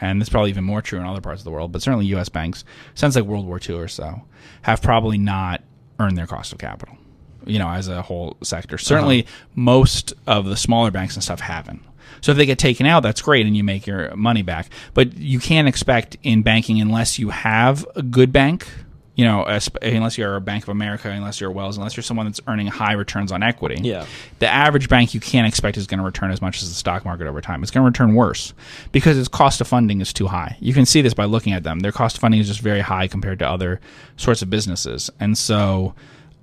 and 0.00 0.20
this 0.20 0.28
is 0.28 0.30
probably 0.32 0.50
even 0.50 0.64
more 0.64 0.82
true 0.82 0.98
in 0.98 1.06
other 1.06 1.20
parts 1.20 1.40
of 1.40 1.44
the 1.44 1.50
world, 1.50 1.72
but 1.72 1.82
certainly 1.82 2.06
U.S. 2.06 2.28
banks, 2.28 2.64
since 2.94 3.14
like 3.16 3.24
World 3.24 3.46
War 3.46 3.60
II 3.66 3.76
or 3.76 3.88
so, 3.88 4.22
have 4.62 4.80
probably 4.82 5.18
not 5.18 5.62
earned 5.98 6.16
their 6.16 6.26
cost 6.26 6.52
of 6.52 6.58
capital. 6.58 6.96
You 7.44 7.58
know, 7.60 7.68
as 7.68 7.86
a 7.88 8.02
whole 8.02 8.36
sector, 8.42 8.76
certainly 8.76 9.26
most 9.54 10.12
of 10.26 10.46
the 10.46 10.56
smaller 10.56 10.90
banks 10.90 11.14
and 11.14 11.22
stuff 11.22 11.40
haven't. 11.40 11.82
So 12.20 12.32
if 12.32 12.38
they 12.38 12.46
get 12.46 12.58
taken 12.58 12.86
out, 12.86 13.02
that's 13.02 13.22
great, 13.22 13.46
and 13.46 13.56
you 13.56 13.64
make 13.64 13.86
your 13.86 14.14
money 14.16 14.42
back. 14.42 14.70
But 14.94 15.16
you 15.16 15.38
can't 15.38 15.68
expect 15.68 16.16
in 16.22 16.42
banking 16.42 16.80
unless 16.80 17.18
you 17.18 17.30
have 17.30 17.86
a 17.94 18.02
good 18.02 18.32
bank. 18.32 18.66
You 19.14 19.24
know, 19.24 19.44
unless 19.80 20.18
you're 20.18 20.36
a 20.36 20.42
Bank 20.42 20.64
of 20.64 20.68
America, 20.68 21.08
unless 21.08 21.40
you're 21.40 21.50
Wells, 21.50 21.78
unless 21.78 21.96
you're 21.96 22.04
someone 22.04 22.26
that's 22.26 22.40
earning 22.46 22.66
high 22.66 22.92
returns 22.92 23.32
on 23.32 23.42
equity. 23.42 23.80
Yeah. 23.80 24.04
The 24.40 24.46
average 24.46 24.90
bank 24.90 25.14
you 25.14 25.20
can't 25.20 25.48
expect 25.48 25.78
is 25.78 25.86
going 25.86 26.00
to 26.00 26.04
return 26.04 26.30
as 26.30 26.42
much 26.42 26.60
as 26.60 26.68
the 26.68 26.74
stock 26.74 27.06
market 27.06 27.26
over 27.26 27.40
time. 27.40 27.62
It's 27.62 27.70
going 27.70 27.82
to 27.82 27.86
return 27.86 28.14
worse 28.14 28.52
because 28.92 29.16
its 29.16 29.28
cost 29.28 29.62
of 29.62 29.68
funding 29.68 30.02
is 30.02 30.12
too 30.12 30.26
high. 30.26 30.58
You 30.60 30.74
can 30.74 30.84
see 30.84 31.00
this 31.00 31.14
by 31.14 31.24
looking 31.24 31.54
at 31.54 31.62
them. 31.62 31.80
Their 31.80 31.92
cost 31.92 32.18
of 32.18 32.20
funding 32.20 32.40
is 32.40 32.46
just 32.46 32.60
very 32.60 32.80
high 32.80 33.08
compared 33.08 33.38
to 33.38 33.48
other 33.48 33.80
sorts 34.18 34.42
of 34.42 34.50
businesses, 34.50 35.08
and 35.18 35.38
so 35.38 35.94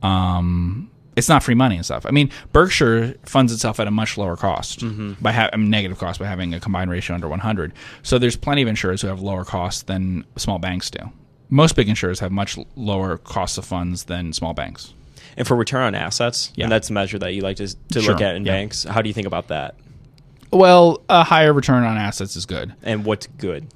um, 0.02 0.90
it's 1.16 1.30
not 1.30 1.44
free 1.44 1.56
money 1.56 1.76
and 1.76 1.86
stuff. 1.86 2.06
I 2.06 2.12
mean, 2.12 2.30
Berkshire 2.52 3.16
funds 3.24 3.52
itself 3.54 3.80
at 3.80 3.88
a 3.88 3.92
much 3.92 4.18
lower 4.18 4.36
cost 4.36 4.84
by 5.22 5.32
ha- 5.32 5.50
I 5.54 5.58
mean, 5.58 5.70
negative 5.70 5.98
cost 6.00 6.20
by 6.20 6.26
having 6.28 6.54
a 6.54 6.60
combined 6.60 6.90
ratio 6.92 7.14
under 7.16 7.28
100. 7.28 7.74
So 8.02 8.18
there's 8.20 8.36
plenty 8.36 8.62
of 8.62 8.68
insurers 8.68 9.02
who 9.02 9.08
have 9.08 9.22
lower 9.22 9.46
costs 9.46 9.84
than 9.84 10.26
small 10.38 10.60
banks 10.60 10.90
do. 10.90 11.12
Most 11.50 11.76
big 11.76 11.88
insurers 11.90 12.20
have 12.20 12.32
much 12.32 12.58
lower 12.76 13.18
costs 13.18 13.58
of 13.58 13.66
funds 13.66 14.06
than 14.06 14.34
small 14.34 14.54
banks. 14.54 14.94
and 15.38 15.48
for 15.48 15.56
return 15.56 15.82
on 15.84 15.96
assets, 15.96 16.52
Yeah. 16.56 16.66
and 16.66 16.72
that's 16.72 16.90
a 16.90 16.94
measure 16.94 17.18
that 17.20 17.34
you 17.34 17.42
like 17.42 17.58
to 17.58 17.68
to 17.92 18.02
Sure, 18.02 18.14
look 18.14 18.22
at 18.22 18.36
in 18.36 18.46
yeah. 18.46 18.52
banks. 18.54 18.84
How 18.84 19.02
do 19.02 19.10
you 19.10 19.14
think 19.14 19.26
about 19.28 19.48
that? 19.48 19.76
Well, 20.52 21.02
a 21.10 21.24
higher 21.24 21.52
return 21.54 21.84
on 21.84 21.98
assets 21.98 22.36
is 22.36 22.46
good. 22.46 22.74
And 22.84 23.04
what's 23.06 23.26
good? 23.38 23.68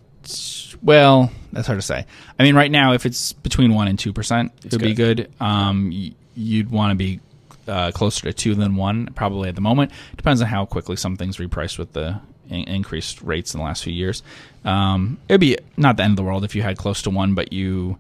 Well, 0.84 1.32
that's 1.52 1.66
hard 1.68 1.80
to 1.80 1.86
say. 1.86 2.06
I 2.38 2.44
mean, 2.44 2.56
right 2.56 2.70
now, 2.70 2.94
if 2.94 3.06
it's 3.06 3.34
between 3.34 3.74
one 3.74 3.88
and 3.88 3.98
two 3.98 4.14
percent, 4.14 4.52
it 4.64 4.72
would 4.72 4.82
be 4.82 4.94
good. 4.94 5.18
good. 5.18 5.32
Um, 5.40 5.92
you'd 6.36 6.70
want 6.70 6.92
to 6.92 6.96
be 6.96 7.20
uh, 7.68 7.92
closer 7.92 8.22
to 8.24 8.34
two 8.34 8.56
than 8.56 8.76
one, 8.76 9.08
probably 9.16 9.50
at 9.50 9.56
the 9.56 9.62
moment. 9.62 9.92
Depends 10.16 10.42
on 10.42 10.48
how 10.48 10.66
quickly 10.66 10.96
some 10.96 11.18
things 11.18 11.38
repriced 11.38 11.78
with 11.78 11.94
the 11.94 12.20
in- 12.50 12.68
increased 12.68 13.22
rates 13.22 13.54
in 13.54 13.60
the 13.60 13.66
last 13.66 13.84
few 13.84 13.94
years. 13.94 14.24
Um, 14.66 15.20
it'd 15.30 15.42
be 15.42 15.58
not 15.76 15.98
the 15.98 16.04
end 16.04 16.12
of 16.12 16.18
the 16.18 16.24
world 16.24 16.44
if 16.44 16.56
you 16.56 16.62
had 16.62 16.78
close 16.78 17.02
to 17.04 17.10
one, 17.10 17.36
but 17.36 17.54
you 17.54 17.98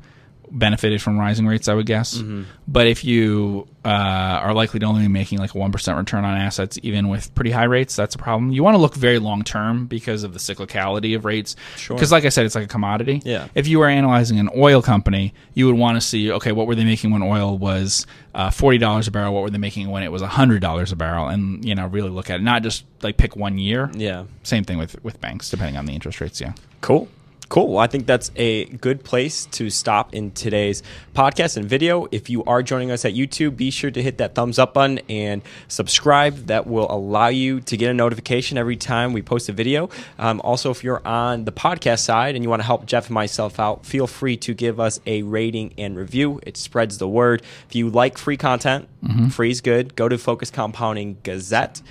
benefited 0.49 1.01
from 1.01 1.19
rising 1.19 1.45
rates, 1.47 1.67
I 1.67 1.73
would 1.73 1.86
guess. 1.86 2.21
But 2.67 2.88
if 2.88 3.03
you 3.03 3.67
uh, 3.83 3.88
are 3.88 4.53
likely 4.53 4.79
to 4.79 4.86
only 4.86 5.01
be 5.01 5.07
making 5.07 5.39
like 5.39 5.53
a 5.53 5.57
one 5.57 5.71
percent 5.71 5.97
return 5.97 6.25
on 6.25 6.38
assets, 6.38 6.79
even 6.83 7.10
with 7.10 7.33
pretty 7.36 7.51
high 7.51 7.65
rates, 7.65 7.95
that's 7.95 8.15
a 8.15 8.17
problem. 8.17 8.51
You 8.51 8.63
want 8.63 8.75
to 8.75 8.79
look 8.81 8.95
very 8.95 9.19
long 9.19 9.43
term 9.43 9.88
because 9.88 10.23
of 10.23 10.33
the 10.33 10.39
cyclicality 10.39 11.15
of 11.15 11.25
rates. 11.25 11.55
Sure. 11.75 11.95
Because, 11.95 12.12
like 12.12 12.25
I 12.25 12.29
said, 12.29 12.45
it's 12.45 12.55
like 12.55 12.65
a 12.65 12.67
commodity. 12.67 13.21
Yeah. 13.25 13.47
If 13.55 13.67
you 13.67 13.79
were 13.79 13.88
analyzing 13.88 14.39
an 14.39 14.49
oil 14.55 14.81
company, 14.81 15.33
you 15.53 15.65
would 15.67 15.75
want 15.75 15.97
to 15.97 16.01
see, 16.01 16.31
okay, 16.33 16.51
what 16.51 16.67
were 16.67 16.75
they 16.75 16.86
making 16.86 17.12
when 17.12 17.23
oil 17.23 17.57
was 17.57 18.05
uh, 18.33 18.49
forty 18.49 18.77
dollars 18.77 19.07
a 19.07 19.12
barrel? 19.12 19.33
What 19.33 19.43
were 19.43 19.49
they 19.49 19.57
making 19.57 19.89
when 19.89 20.03
it 20.03 20.12
was 20.12 20.21
hundred 20.21 20.62
dollars 20.62 20.91
a 20.91 20.95
barrel? 20.95 21.27
And 21.27 21.63
you 21.65 21.75
know, 21.75 21.88
really 21.88 22.10
look 22.10 22.29
at 22.29 22.39
it, 22.39 22.43
not 22.43 22.63
just 22.63 22.86
like 23.01 23.17
pick 23.17 23.36
one 23.36 23.57
year. 23.57 23.91
Yeah. 23.93 24.25
Same 24.43 24.63
thing 24.63 24.77
with 24.77 25.01
with 25.03 25.19
banks, 25.21 25.49
depending 25.49 25.77
on 25.77 25.86
the 25.86 25.93
interest 25.93 26.21
rates. 26.21 26.39
Yeah. 26.39 26.53
Cool. 26.81 27.10
Cool. 27.49 27.69
Well, 27.69 27.77
I 27.77 27.88
think 27.88 28.05
that's 28.07 28.29
a 28.36 28.65
good 28.65 29.05
place 29.05 29.45
to 29.51 29.69
stop 29.69 30.13
in 30.13 30.31
today's 30.31 30.83
podcast 31.15 31.55
and 31.55 31.65
video. 31.65 32.07
If 32.12 32.29
you 32.29 32.43
are 32.43 32.62
joining 32.62 32.91
us 32.91 33.05
at 33.05 33.13
YouTube, 33.13 33.55
be 33.55 33.71
sure 33.71 33.89
to 33.89 34.03
hit 34.03 34.17
that 34.17 34.36
thumbs 34.36 34.60
up 34.60 34.73
button 34.73 34.99
and 35.10 35.41
subscribe. 35.69 36.47
That 36.47 36.67
will 36.67 36.91
allow 36.91 37.29
you 37.29 37.62
to 37.62 37.77
get 37.77 37.89
a 37.89 37.93
notification 37.93 38.57
every 38.57 38.75
time 38.75 39.13
we 39.13 39.21
post 39.21 39.47
a 39.47 39.53
video. 39.53 39.89
Um, 40.19 40.41
also, 40.43 40.71
if 40.71 40.83
you're 40.83 41.05
on 41.07 41.45
the 41.45 41.53
podcast 41.53 41.99
side 41.99 42.36
and 42.36 42.43
you 42.43 42.49
want 42.49 42.62
to 42.62 42.65
help 42.65 42.86
Geoff 42.86 43.05
and 43.05 43.13
myself 43.13 43.62
out, 43.62 43.86
feel 43.86 44.07
free 44.07 44.36
to 44.38 44.53
give 44.53 44.79
us 44.79 44.99
a 45.05 45.21
rating 45.21 45.73
and 45.77 45.95
review. 45.95 46.41
It 46.43 46.57
spreads 46.57 46.97
the 46.97 47.07
word. 47.07 47.43
If 47.69 47.75
you 47.75 47.89
like 47.89 48.17
free 48.17 48.38
content, 48.38 48.89
free 49.31 49.51
is 49.51 49.62
good. 49.62 49.95
Go 49.95 50.10
to 50.10 50.17
Focus 50.17 50.51
Compounding 50.51 51.17
Gazette 51.23 51.81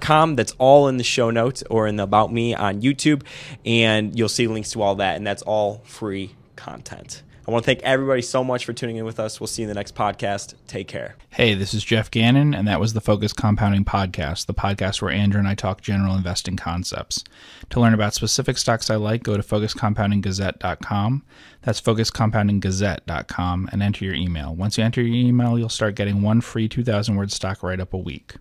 com 0.00 0.34
that's 0.36 0.52
all 0.58 0.88
in 0.88 0.96
the 0.96 1.04
show 1.04 1.30
notes 1.30 1.62
or 1.70 1.86
in 1.86 1.96
the 1.96 2.02
about 2.02 2.32
me 2.32 2.54
on 2.54 2.80
youtube 2.82 3.22
and 3.64 4.18
you'll 4.18 4.28
see 4.28 4.46
links 4.46 4.70
to 4.72 4.82
all 4.82 4.94
that 4.96 5.16
and 5.16 5.26
that's 5.26 5.42
all 5.42 5.80
free 5.84 6.34
content 6.56 7.22
i 7.46 7.50
want 7.50 7.64
to 7.64 7.66
thank 7.66 7.80
everybody 7.82 8.22
so 8.22 8.42
much 8.44 8.64
for 8.64 8.72
tuning 8.72 8.96
in 8.96 9.04
with 9.04 9.18
us 9.20 9.40
we'll 9.40 9.46
see 9.46 9.62
you 9.62 9.68
in 9.68 9.68
the 9.68 9.74
next 9.74 9.94
podcast 9.94 10.54
take 10.66 10.88
care 10.88 11.14
Hey, 11.34 11.54
this 11.54 11.72
is 11.72 11.82
Geoff 11.82 12.10
Gannon, 12.10 12.52
and 12.52 12.68
that 12.68 12.78
was 12.78 12.92
the 12.92 13.00
Focus 13.00 13.32
Compounding 13.32 13.86
Podcast, 13.86 14.44
the 14.44 14.52
podcast 14.52 15.00
where 15.00 15.10
Andrew 15.10 15.38
and 15.38 15.48
I 15.48 15.54
talk 15.54 15.80
general 15.80 16.14
investing 16.14 16.56
concepts. 16.56 17.24
To 17.70 17.80
learn 17.80 17.94
about 17.94 18.12
specific 18.12 18.58
stocks 18.58 18.90
I 18.90 18.96
like, 18.96 19.22
go 19.22 19.38
to 19.38 19.42
focuscompoundinggazette.com. 19.42 21.22
That's 21.62 21.80
focuscompoundinggazette.com 21.80 23.68
and 23.72 23.82
enter 23.82 24.04
your 24.04 24.14
email. 24.14 24.54
Once 24.54 24.76
you 24.76 24.84
enter 24.84 25.00
your 25.00 25.26
email, 25.26 25.58
you'll 25.58 25.70
start 25.70 25.94
getting 25.94 26.20
one 26.20 26.42
free 26.42 26.68
2,000 26.68 27.16
word 27.16 27.32
stock 27.32 27.62
write 27.62 27.80
up 27.80 27.94
a 27.94 27.98
week. 27.98 28.34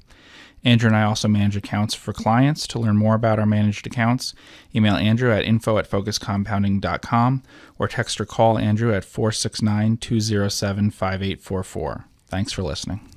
Andrew 0.63 0.87
and 0.87 0.95
I 0.95 1.03
also 1.03 1.27
manage 1.27 1.55
accounts 1.57 1.95
for 1.95 2.13
clients. 2.13 2.67
To 2.67 2.79
learn 2.79 2.97
more 2.97 3.15
about 3.15 3.39
our 3.39 3.45
managed 3.45 3.87
accounts, 3.87 4.33
email 4.75 4.95
Andrew 4.95 5.31
at 5.31 5.43
info 5.43 5.77
at 5.77 5.89
focuscompounding.com 5.89 7.43
or 7.79 7.87
text 7.87 8.21
or 8.21 8.25
call 8.25 8.57
Andrew 8.57 8.93
at 8.93 9.05
469 9.05 9.97
207 9.97 10.91
5844. 10.91 12.05
Thanks 12.27 12.51
for 12.51 12.63
listening. 12.63 13.10